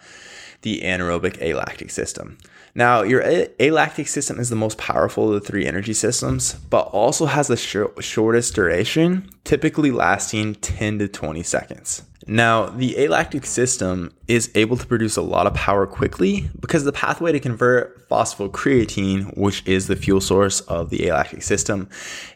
the 0.63 0.81
anaerobic 0.81 1.39
alactic 1.41 1.91
system. 1.91 2.39
Now, 2.77 3.03
your 3.03 3.21
alactic 3.57 4.09
system 4.09 4.37
is 4.37 4.49
the 4.49 4.57
most 4.57 4.77
powerful 4.77 5.33
of 5.33 5.41
the 5.41 5.47
three 5.47 5.65
energy 5.65 5.93
systems, 5.93 6.55
but 6.69 6.87
also 6.87 7.25
has 7.25 7.47
the 7.47 7.55
sh- 7.55 7.77
shortest 8.03 8.53
duration, 8.53 9.29
typically 9.45 9.91
lasting 9.91 10.55
10 10.55 10.99
to 10.99 11.07
20 11.07 11.41
seconds. 11.41 12.03
Now, 12.27 12.65
the 12.65 12.95
alactic 12.95 13.45
system 13.45 14.11
is 14.27 14.49
able 14.55 14.77
to 14.77 14.85
produce 14.85 15.15
a 15.15 15.21
lot 15.21 15.45
of 15.45 15.53
power 15.53 15.85
quickly 15.85 16.49
because 16.59 16.83
the 16.83 16.91
pathway 16.91 17.31
to 17.31 17.39
convert 17.39 18.09
phosphocreatine, 18.09 19.37
which 19.37 19.65
is 19.67 19.87
the 19.87 19.95
fuel 19.95 20.19
source 20.19 20.59
of 20.61 20.89
the 20.89 21.07
alactic 21.07 21.43
system, 21.43 21.87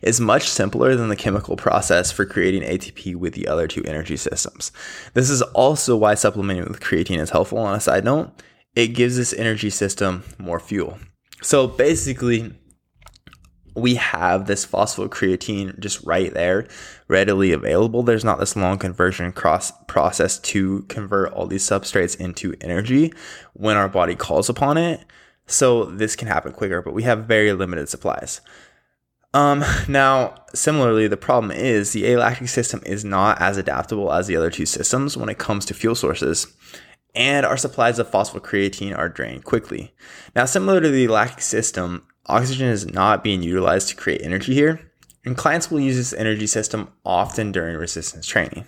is 0.04 0.22
much 0.22 0.48
simpler 0.48 0.96
than 0.96 1.10
the 1.10 1.16
chemical 1.16 1.58
process 1.58 2.12
for 2.12 2.24
creating 2.24 2.62
ATP 2.62 3.16
with 3.16 3.34
the 3.34 3.48
other 3.48 3.68
two 3.68 3.84
energy 3.86 4.16
systems. 4.16 4.72
This 5.16 5.30
is 5.30 5.42
also 5.42 5.98
why 5.98 6.14
supplementing 6.14 6.66
with 6.66 6.80
creatine 6.80 7.20
is 7.20 7.32
helpful. 7.32 7.58
On 7.58 7.76
a 7.76 7.80
side 7.80 8.06
note, 8.06 8.32
it 8.80 8.94
gives 8.94 9.18
this 9.18 9.34
energy 9.34 9.70
system 9.70 10.24
more 10.38 10.60
fuel. 10.60 10.98
So 11.42 11.68
basically, 11.68 12.54
we 13.76 13.96
have 13.96 14.48
this 14.48 14.66
phosphocreatine 14.66 15.80
just 15.80 16.02
right 16.04 16.34
there 16.34 16.68
readily 17.10 17.52
available. 17.52 18.04
There's 18.04 18.24
not 18.24 18.40
this 18.40 18.56
long 18.56 18.78
conversion 18.78 19.32
cross 19.34 19.72
process 19.88 20.40
to 20.40 20.84
convert 20.84 21.34
all 21.34 21.46
these 21.46 21.68
substrates 21.68 22.18
into 22.20 22.56
energy 22.62 23.14
when 23.54 23.76
our 23.76 23.90
body 23.90 24.16
calls 24.16 24.50
upon 24.50 24.78
it. 24.78 25.06
So 25.46 25.86
this 25.86 26.16
can 26.16 26.28
happen 26.28 26.54
quicker, 26.54 26.82
but 26.82 26.94
we 26.94 27.04
have 27.04 27.26
very 27.26 27.52
limited 27.52 27.90
supplies. 27.90 28.40
Um, 29.34 29.64
now, 29.88 30.36
similarly, 30.54 31.08
the 31.08 31.18
problem 31.18 31.52
is 31.52 31.92
the 31.92 32.06
alactic 32.14 32.48
system 32.48 32.82
is 32.86 33.04
not 33.04 33.42
as 33.42 33.58
adaptable 33.58 34.12
as 34.14 34.28
the 34.28 34.36
other 34.36 34.50
two 34.50 34.66
systems 34.66 35.18
when 35.18 35.30
it 35.30 35.38
comes 35.38 35.66
to 35.66 35.74
fuel 35.74 35.96
sources 35.96 36.48
and 37.16 37.46
our 37.46 37.58
supplies 37.58 38.00
of 38.00 38.10
phosphocreatine 38.10 38.98
are 38.98 39.10
drained 39.10 39.44
quickly. 39.44 39.94
Now, 40.36 40.46
similar 40.46 40.82
to 40.82 40.90
the 40.90 41.08
lactic 41.08 41.42
system, 41.42 42.06
Oxygen 42.30 42.68
is 42.68 42.86
not 42.86 43.24
being 43.24 43.42
utilized 43.42 43.90
to 43.90 43.96
create 43.96 44.22
energy 44.22 44.54
here, 44.54 44.92
and 45.26 45.36
clients 45.36 45.72
will 45.72 45.80
use 45.80 45.96
this 45.96 46.14
energy 46.14 46.46
system 46.46 46.90
often 47.04 47.52
during 47.52 47.76
resistance 47.76 48.28
training. 48.28 48.66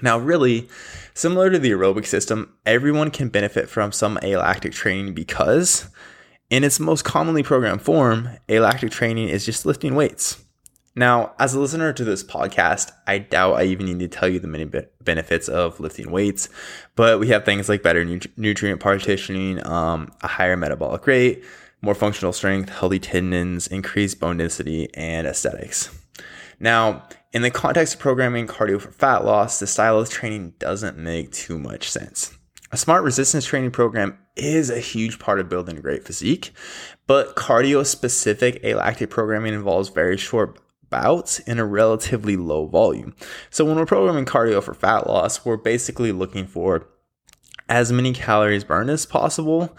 Now, 0.00 0.18
really, 0.18 0.68
similar 1.12 1.50
to 1.50 1.58
the 1.58 1.70
aerobic 1.70 2.06
system, 2.06 2.54
everyone 2.64 3.10
can 3.10 3.28
benefit 3.28 3.68
from 3.68 3.92
some 3.92 4.18
alactic 4.22 4.72
training 4.72 5.12
because, 5.12 5.90
in 6.48 6.64
its 6.64 6.80
most 6.80 7.04
commonly 7.04 7.42
programmed 7.42 7.82
form, 7.82 8.30
alactic 8.48 8.90
training 8.92 9.28
is 9.28 9.44
just 9.44 9.66
lifting 9.66 9.94
weights. 9.94 10.42
Now, 10.96 11.34
as 11.38 11.54
a 11.54 11.60
listener 11.60 11.92
to 11.92 12.04
this 12.04 12.24
podcast, 12.24 12.90
I 13.06 13.18
doubt 13.18 13.54
I 13.54 13.64
even 13.64 13.86
need 13.86 14.00
to 14.00 14.08
tell 14.08 14.28
you 14.28 14.40
the 14.40 14.48
many 14.48 14.64
benefits 15.02 15.48
of 15.48 15.78
lifting 15.78 16.10
weights, 16.10 16.48
but 16.96 17.20
we 17.20 17.28
have 17.28 17.44
things 17.44 17.68
like 17.68 17.82
better 17.82 18.04
nutrient 18.04 18.80
partitioning, 18.80 19.64
um, 19.66 20.12
a 20.22 20.26
higher 20.26 20.56
metabolic 20.56 21.06
rate, 21.06 21.44
more 21.80 21.94
functional 21.94 22.32
strength, 22.32 22.70
healthy 22.70 22.98
tendons, 22.98 23.68
increased 23.68 24.18
bone 24.18 24.38
density, 24.38 24.88
and 24.94 25.28
aesthetics. 25.28 25.96
Now, 26.58 27.04
in 27.32 27.42
the 27.42 27.50
context 27.50 27.94
of 27.94 28.00
programming 28.00 28.48
cardio 28.48 28.80
for 28.80 28.90
fat 28.90 29.24
loss, 29.24 29.60
the 29.60 29.68
style 29.68 29.98
of 29.98 30.10
training 30.10 30.54
doesn't 30.58 30.98
make 30.98 31.30
too 31.30 31.58
much 31.58 31.88
sense. 31.88 32.36
A 32.72 32.76
smart 32.76 33.04
resistance 33.04 33.44
training 33.44 33.70
program 33.70 34.18
is 34.36 34.70
a 34.70 34.78
huge 34.78 35.18
part 35.18 35.40
of 35.40 35.48
building 35.48 35.78
a 35.78 35.80
great 35.80 36.04
physique, 36.04 36.52
but 37.06 37.36
cardio 37.36 37.86
specific 37.86 38.60
alactic 38.64 39.10
programming 39.10 39.54
involves 39.54 39.88
very 39.88 40.16
short 40.16 40.58
bouts 40.90 41.38
in 41.40 41.58
a 41.58 41.64
relatively 41.64 42.36
low 42.36 42.66
volume. 42.66 43.14
So 43.48 43.64
when 43.64 43.76
we're 43.76 43.86
programming 43.86 44.26
cardio 44.26 44.62
for 44.62 44.74
fat 44.74 45.06
loss, 45.06 45.44
we're 45.44 45.56
basically 45.56 46.12
looking 46.12 46.46
for 46.46 46.88
as 47.68 47.92
many 47.92 48.12
calories 48.12 48.64
burned 48.64 48.90
as 48.90 49.06
possible 49.06 49.76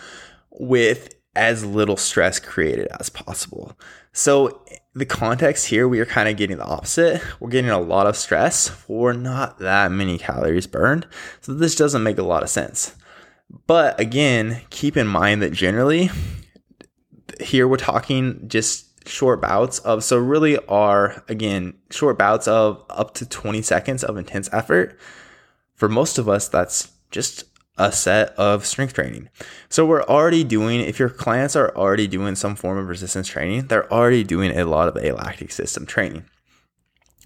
with 0.49 1.13
as 1.35 1.63
little 1.63 1.97
stress 1.97 2.39
created 2.39 2.87
as 2.99 3.09
possible. 3.09 3.77
So, 4.13 4.63
the 4.93 5.05
context 5.05 5.67
here, 5.67 5.87
we 5.87 6.01
are 6.01 6.05
kind 6.05 6.27
of 6.27 6.35
getting 6.35 6.57
the 6.57 6.65
opposite. 6.65 7.21
We're 7.39 7.49
getting 7.49 7.69
a 7.69 7.79
lot 7.79 8.07
of 8.07 8.17
stress 8.17 8.67
for 8.67 9.13
not 9.13 9.59
that 9.59 9.91
many 9.91 10.17
calories 10.17 10.67
burned. 10.67 11.07
So, 11.39 11.53
this 11.53 11.75
doesn't 11.75 12.03
make 12.03 12.17
a 12.17 12.23
lot 12.23 12.43
of 12.43 12.49
sense. 12.49 12.95
But 13.67 13.99
again, 13.99 14.61
keep 14.69 14.97
in 14.97 15.07
mind 15.07 15.41
that 15.41 15.53
generally, 15.53 16.09
here 17.39 17.67
we're 17.67 17.77
talking 17.77 18.47
just 18.47 18.90
short 19.05 19.41
bouts 19.41 19.79
of, 19.79 20.03
so 20.03 20.17
really 20.17 20.57
are, 20.67 21.23
again, 21.27 21.73
short 21.89 22.17
bouts 22.17 22.47
of 22.47 22.83
up 22.89 23.13
to 23.15 23.25
20 23.25 23.61
seconds 23.61 24.03
of 24.03 24.17
intense 24.17 24.49
effort. 24.53 24.97
For 25.75 25.89
most 25.89 26.17
of 26.17 26.29
us, 26.29 26.47
that's 26.47 26.91
just 27.09 27.45
a 27.77 27.91
set 27.91 28.29
of 28.35 28.65
strength 28.65 28.93
training. 28.93 29.29
So 29.69 29.85
we're 29.85 30.03
already 30.03 30.43
doing, 30.43 30.81
if 30.81 30.99
your 30.99 31.09
clients 31.09 31.55
are 31.55 31.75
already 31.75 32.07
doing 32.07 32.35
some 32.35 32.55
form 32.55 32.77
of 32.77 32.87
resistance 32.87 33.27
training, 33.27 33.67
they're 33.67 33.91
already 33.91 34.23
doing 34.23 34.57
a 34.57 34.65
lot 34.65 34.87
of 34.87 35.03
alactic 35.03 35.51
system 35.51 35.85
training. 35.85 36.25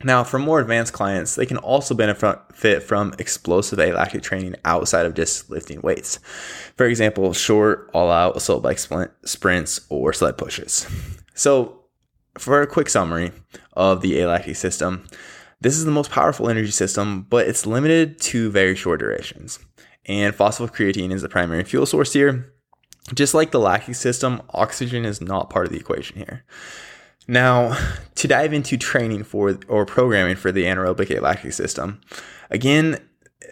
Now, 0.04 0.26
for 0.26 0.40
more 0.40 0.60
advanced 0.60 0.94
clients, 0.94 1.36
they 1.36 1.46
can 1.46 1.58
also 1.58 1.96
benefit 1.96 2.84
from 2.84 3.14
explosive 3.18 3.80
alactic 3.80 4.24
training 4.24 4.56
outside 4.66 5.06
of 5.06 5.14
just 5.14 5.50
lifting 5.50 5.80
weights. 5.82 6.20
For 6.76 6.86
example, 6.86 7.32
short, 7.34 7.90
all 7.94 8.12
out 8.12 8.36
assault 8.36 8.62
bike 8.62 8.78
sprints 9.24 9.82
or 9.90 10.14
sled 10.14 10.38
pushes. 10.38 10.86
So, 11.36 11.84
for 12.38 12.62
a 12.62 12.68
quick 12.68 12.90
summary 12.90 13.32
of 13.74 14.02
the 14.02 14.20
alactic 14.20 14.56
system, 14.56 15.08
this 15.62 15.78
is 15.78 15.86
the 15.86 15.92
most 15.92 16.12
powerful 16.12 16.50
energy 16.50 16.72
system, 16.72 17.28
but 17.30 17.48
it's 17.48 17.66
limited 17.66 18.20
to 18.22 18.50
very 18.50 18.76
short 18.76 19.00
durations 19.00 19.60
and 20.06 20.36
phosphocreatine 20.36 21.12
is 21.12 21.22
the 21.22 21.30
primary 21.30 21.64
fuel 21.64 21.86
source 21.86 22.14
here. 22.14 22.52
Just 23.14 23.34
like 23.34 23.52
the 23.52 23.60
lactic 23.60 23.96
system, 23.96 24.42
oxygen 24.50 25.06
is 25.06 25.22
not 25.22 25.50
part 25.50 25.66
of 25.66 25.72
the 25.72 25.80
equation 25.80 26.18
here. 26.18 26.44
Now, 27.28 27.78
to 28.16 28.28
dive 28.28 28.54
into 28.54 28.78
training 28.78 29.24
for 29.24 29.60
or 29.68 29.86
programming 29.86 30.36
for 30.36 30.52
the 30.52 30.64
anaerobic 30.64 31.20
lactic 31.22 31.54
system, 31.54 32.02
again, 32.50 32.98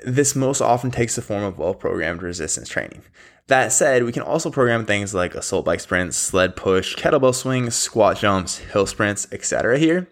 this 0.06 0.36
most 0.36 0.62
often 0.62 0.92
takes 0.92 1.16
the 1.16 1.22
form 1.22 1.44
of 1.44 1.60
well 1.60 1.74
programmed 1.74 2.24
resistance 2.24 2.70
training. 2.70 3.04
That 3.48 3.74
said, 3.74 4.04
we 4.04 4.14
can 4.14 4.24
also 4.24 4.50
program 4.50 4.86
things 4.86 5.14
like 5.14 5.36
assault 5.36 5.66
bike 5.66 5.82
sprints, 5.82 6.16
sled 6.16 6.56
push, 6.56 6.96
kettlebell 6.96 7.36
swings, 7.36 7.76
squat 7.76 8.18
jumps, 8.18 8.60
hill 8.60 8.88
sprints, 8.88 9.28
etc. 9.34 9.78
here, 9.78 10.10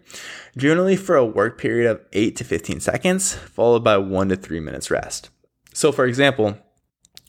generally 0.58 0.98
for 0.98 1.16
a 1.16 1.26
work 1.26 1.58
period 1.58 1.90
of 1.90 2.02
8 2.12 2.36
to 2.36 2.44
15 2.44 2.82
seconds, 2.82 3.34
followed 3.34 3.86
by 3.86 3.98
1 3.98 4.30
to 4.30 4.36
3 4.36 4.60
minutes 4.60 4.92
rest. 4.92 5.30
So, 5.74 5.94
for 5.94 6.06
example, 6.06 6.58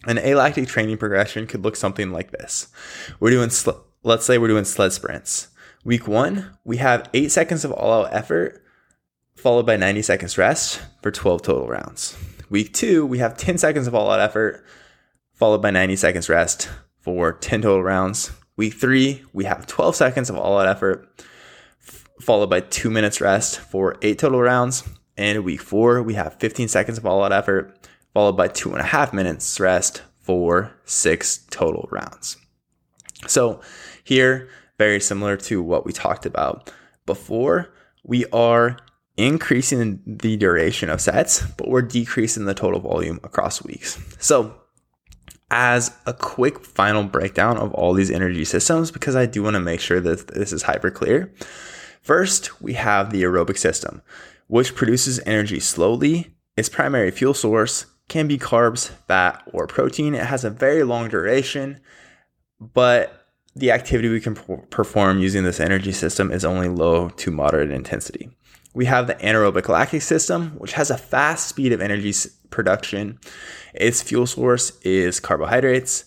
an 0.05 0.19
alactic 0.19 0.67
training 0.67 0.99
progression 0.99 1.47
could 1.47 1.63
look 1.63 1.77
something 1.77 2.11
like 2.11 2.33
this. 2.33 2.69
We're 3.21 3.31
doing, 3.31 3.51
sl- 3.51 3.71
let's 4.03 4.27
say 4.27 4.39
we're 4.39 4.49
doing 4.49 4.65
sled 4.65 4.93
sprints. 4.93 5.49
Week 5.85 6.09
one, 6.09 6.57
we 6.65 6.79
have 6.79 7.09
eight 7.15 7.31
seconds 7.31 7.65
of 7.65 7.71
all 7.71 8.05
out 8.05 8.13
effort, 8.13 8.65
followed 9.37 9.67
by 9.67 9.77
90 9.77 10.03
seconds 10.03 10.37
rest 10.37 10.81
for 11.01 11.13
12 11.13 11.43
total 11.43 11.69
rounds. 11.69 12.17
Week 12.51 12.73
two, 12.73 13.07
we 13.07 13.19
have 13.19 13.37
10 13.37 13.59
seconds 13.59 13.87
of 13.87 13.95
all 13.95 14.11
out 14.11 14.21
effort, 14.21 14.65
followed 15.43 15.61
by 15.61 15.73
90 15.73 15.97
seconds 15.97 16.29
rest 16.29 16.71
for 17.01 17.33
10 17.33 17.63
total 17.63 17.83
rounds. 17.83 18.31
Week 18.57 18.75
three, 18.75 19.25
we 19.33 19.43
have 19.43 19.67
12 19.67 19.97
seconds 19.97 20.31
of 20.31 20.37
all 20.37 20.57
out 20.57 20.69
effort, 20.69 21.09
followed 22.21 22.49
by 22.49 22.61
two 22.61 22.91
minutes 22.91 23.21
rest 23.21 23.59
for 23.59 23.97
eight 24.03 24.21
total 24.21 24.41
rounds. 24.41 24.89
And 25.17 25.43
week 25.43 25.61
four, 25.61 26.01
we 26.01 26.15
have 26.15 26.39
15 26.39 26.69
seconds 26.69 26.97
of 26.97 27.05
all 27.05 27.25
out 27.25 27.33
effort, 27.33 27.77
followed 28.15 28.37
by 28.37 28.47
two 28.47 28.71
and 28.71 28.79
a 28.79 28.85
half 28.85 29.13
minutes 29.13 29.59
rest 29.59 30.03
for 30.21 30.71
six 30.85 31.39
total 31.51 31.89
rounds. 31.91 32.37
So 33.27 33.61
here, 34.05 34.49
very 34.79 35.01
similar 35.01 35.37
to 35.39 35.61
what 35.61 35.85
we 35.85 35.93
talked 35.93 36.25
about 36.25 36.73
before, 37.05 37.75
we 38.05 38.27
are 38.27 38.77
increasing 39.17 40.01
the 40.07 40.37
duration 40.37 40.89
of 40.89 41.01
sets, 41.01 41.45
but 41.59 41.67
we're 41.67 41.83
decreasing 41.83 42.45
the 42.45 42.55
total 42.55 42.79
volume 42.79 43.19
across 43.25 43.65
weeks. 43.65 43.99
So 44.21 44.62
as 45.55 45.95
a 46.07 46.15
quick 46.15 46.65
final 46.65 47.05
breakdown 47.05 47.59
of 47.59 47.73
all 47.75 47.93
these 47.93 48.11
energy 48.11 48.45
systems, 48.45 48.91
because 48.91 49.15
I 49.15 49.27
do 49.27 49.43
want 49.43 49.55
to 49.55 49.61
make 49.61 49.81
sure 49.81 50.01
that 50.01 50.29
this 50.29 50.51
is 50.51 50.63
hyper 50.63 50.91
clear. 50.91 51.33
First, 52.01 52.63
we 52.63 52.73
have 52.73 53.11
the 53.11 53.23
aerobic 53.23 53.59
system, 53.59 54.01
which 54.47 54.75
produces 54.75 55.21
energy 55.27 55.61
slowly. 55.61 56.35
Its 56.57 56.71
primary 56.71 57.11
fuel 57.11 57.35
source 57.35 57.85
can 58.09 58.27
be 58.27 58.39
carbs, 58.39 58.89
fat, 59.07 59.43
or 59.53 59.67
protein. 59.67 60.15
It 60.15 60.25
has 60.25 60.43
a 60.43 60.51
very 60.51 60.85
long 60.85 61.11
duration, 61.11 61.81
but 62.59 63.27
the 63.55 63.71
activity 63.71 64.09
we 64.09 64.21
can 64.21 64.35
perform 64.35 65.19
using 65.19 65.45
this 65.45 65.61
energy 65.61 65.93
system 65.93 66.33
is 66.33 66.47
only 66.47 66.69
low 66.69 67.11
to 67.11 67.31
moderate 67.31 67.71
intensity. 67.71 68.31
We 68.75 68.87
have 68.87 69.07
the 69.07 69.15
anaerobic 69.17 69.69
lactic 69.69 70.03
system, 70.03 70.53
which 70.59 70.73
has 70.73 70.91
a 70.91 70.97
fast 70.97 71.49
speed 71.49 71.73
of 71.73 71.81
energy 71.81 72.13
production. 72.51 73.19
Its 73.75 74.03
fuel 74.03 74.27
source 74.27 74.79
is 74.81 75.21
carbohydrates. 75.21 76.05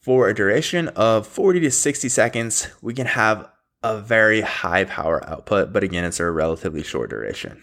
For 0.00 0.28
a 0.28 0.34
duration 0.34 0.88
of 0.88 1.26
40 1.26 1.60
to 1.60 1.70
60 1.70 2.08
seconds, 2.08 2.68
we 2.80 2.94
can 2.94 3.06
have 3.06 3.48
a 3.82 4.00
very 4.00 4.40
high 4.40 4.84
power 4.84 5.26
output, 5.28 5.72
but 5.72 5.84
again, 5.84 6.04
it's 6.04 6.20
a 6.20 6.30
relatively 6.30 6.82
short 6.82 7.10
duration. 7.10 7.62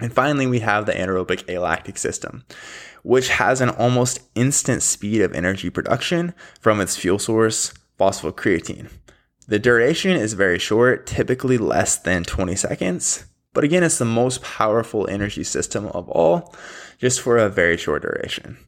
And 0.00 0.12
finally, 0.12 0.46
we 0.46 0.60
have 0.60 0.86
the 0.86 0.92
anaerobic 0.92 1.48
alactic 1.48 1.98
system, 1.98 2.44
which 3.02 3.28
has 3.28 3.60
an 3.60 3.68
almost 3.68 4.20
instant 4.34 4.82
speed 4.82 5.20
of 5.20 5.34
energy 5.34 5.70
production 5.70 6.34
from 6.60 6.80
its 6.80 6.96
fuel 6.96 7.18
source, 7.18 7.74
phosphocreatine. 7.98 8.90
The 9.46 9.58
duration 9.58 10.12
is 10.12 10.32
very 10.32 10.58
short, 10.58 11.06
typically 11.06 11.58
less 11.58 11.96
than 11.96 12.24
20 12.24 12.56
seconds, 12.56 13.26
but 13.52 13.64
again, 13.64 13.82
it's 13.82 13.98
the 13.98 14.04
most 14.04 14.42
powerful 14.42 15.08
energy 15.08 15.44
system 15.44 15.86
of 15.86 16.08
all, 16.08 16.54
just 16.98 17.20
for 17.20 17.36
a 17.36 17.48
very 17.48 17.76
short 17.76 18.02
duration. 18.02 18.58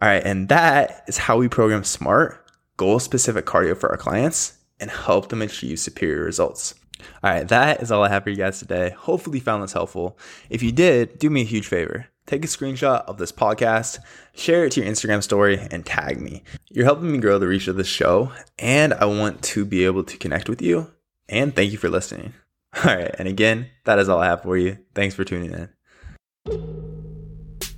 All 0.00 0.08
right, 0.08 0.22
and 0.24 0.48
that 0.48 1.04
is 1.06 1.16
how 1.16 1.36
we 1.36 1.48
program 1.48 1.84
smart, 1.84 2.44
goal 2.76 2.98
specific 2.98 3.46
cardio 3.46 3.76
for 3.76 3.90
our 3.90 3.96
clients 3.96 4.58
and 4.80 4.90
help 4.90 5.28
them 5.28 5.42
achieve 5.42 5.78
superior 5.78 6.24
results. 6.24 6.74
All 7.22 7.30
right, 7.30 7.46
that 7.48 7.82
is 7.82 7.92
all 7.92 8.02
I 8.02 8.08
have 8.08 8.24
for 8.24 8.30
you 8.30 8.36
guys 8.36 8.58
today. 8.58 8.90
Hopefully, 8.90 9.38
you 9.38 9.44
found 9.44 9.62
this 9.62 9.72
helpful. 9.72 10.18
If 10.50 10.62
you 10.62 10.72
did, 10.72 11.18
do 11.18 11.30
me 11.30 11.42
a 11.42 11.44
huge 11.44 11.66
favor. 11.66 12.06
Take 12.26 12.44
a 12.44 12.48
screenshot 12.48 13.04
of 13.06 13.18
this 13.18 13.32
podcast, 13.32 13.98
share 14.34 14.64
it 14.64 14.72
to 14.72 14.80
your 14.82 14.90
Instagram 14.90 15.22
story, 15.22 15.58
and 15.70 15.84
tag 15.84 16.20
me. 16.20 16.44
You're 16.68 16.84
helping 16.84 17.10
me 17.10 17.18
grow 17.18 17.38
the 17.38 17.48
reach 17.48 17.68
of 17.68 17.76
this 17.76 17.88
show, 17.88 18.32
and 18.58 18.94
I 18.94 19.06
want 19.06 19.42
to 19.42 19.64
be 19.64 19.84
able 19.84 20.04
to 20.04 20.16
connect 20.16 20.48
with 20.48 20.62
you. 20.62 20.92
And 21.28 21.54
thank 21.54 21.72
you 21.72 21.78
for 21.78 21.88
listening. 21.88 22.34
All 22.84 22.84
right. 22.84 23.14
And 23.18 23.28
again, 23.28 23.66
that 23.84 23.98
is 23.98 24.08
all 24.08 24.20
I 24.20 24.26
have 24.26 24.42
for 24.42 24.56
you. 24.56 24.78
Thanks 24.94 25.14
for 25.14 25.24
tuning 25.24 25.52
in. 25.52 25.68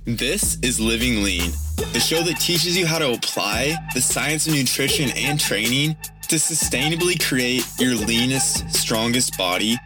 This 0.05 0.57
is 0.61 0.79
Living 0.79 1.23
Lean, 1.23 1.51
the 1.93 1.99
show 1.99 2.21
that 2.21 2.39
teaches 2.39 2.77
you 2.77 2.85
how 2.85 2.99
to 2.99 3.11
apply 3.11 3.75
the 3.93 4.01
science 4.01 4.47
of 4.47 4.53
nutrition 4.53 5.09
and 5.17 5.39
training 5.39 5.97
to 6.29 6.35
sustainably 6.35 7.21
create 7.21 7.65
your 7.79 7.95
leanest, 7.95 8.69
strongest 8.71 9.37
body 9.37 9.77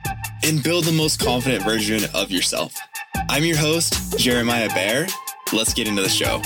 and 0.43 0.63
build 0.63 0.85
the 0.85 0.91
most 0.91 1.19
confident 1.19 1.63
version 1.63 2.01
of 2.13 2.31
yourself. 2.31 2.73
I'm 3.29 3.43
your 3.43 3.57
host, 3.57 4.17
Jeremiah 4.17 4.69
Bear. 4.69 5.07
Let's 5.53 5.73
get 5.73 5.87
into 5.87 6.01
the 6.01 6.09
show. 6.09 6.41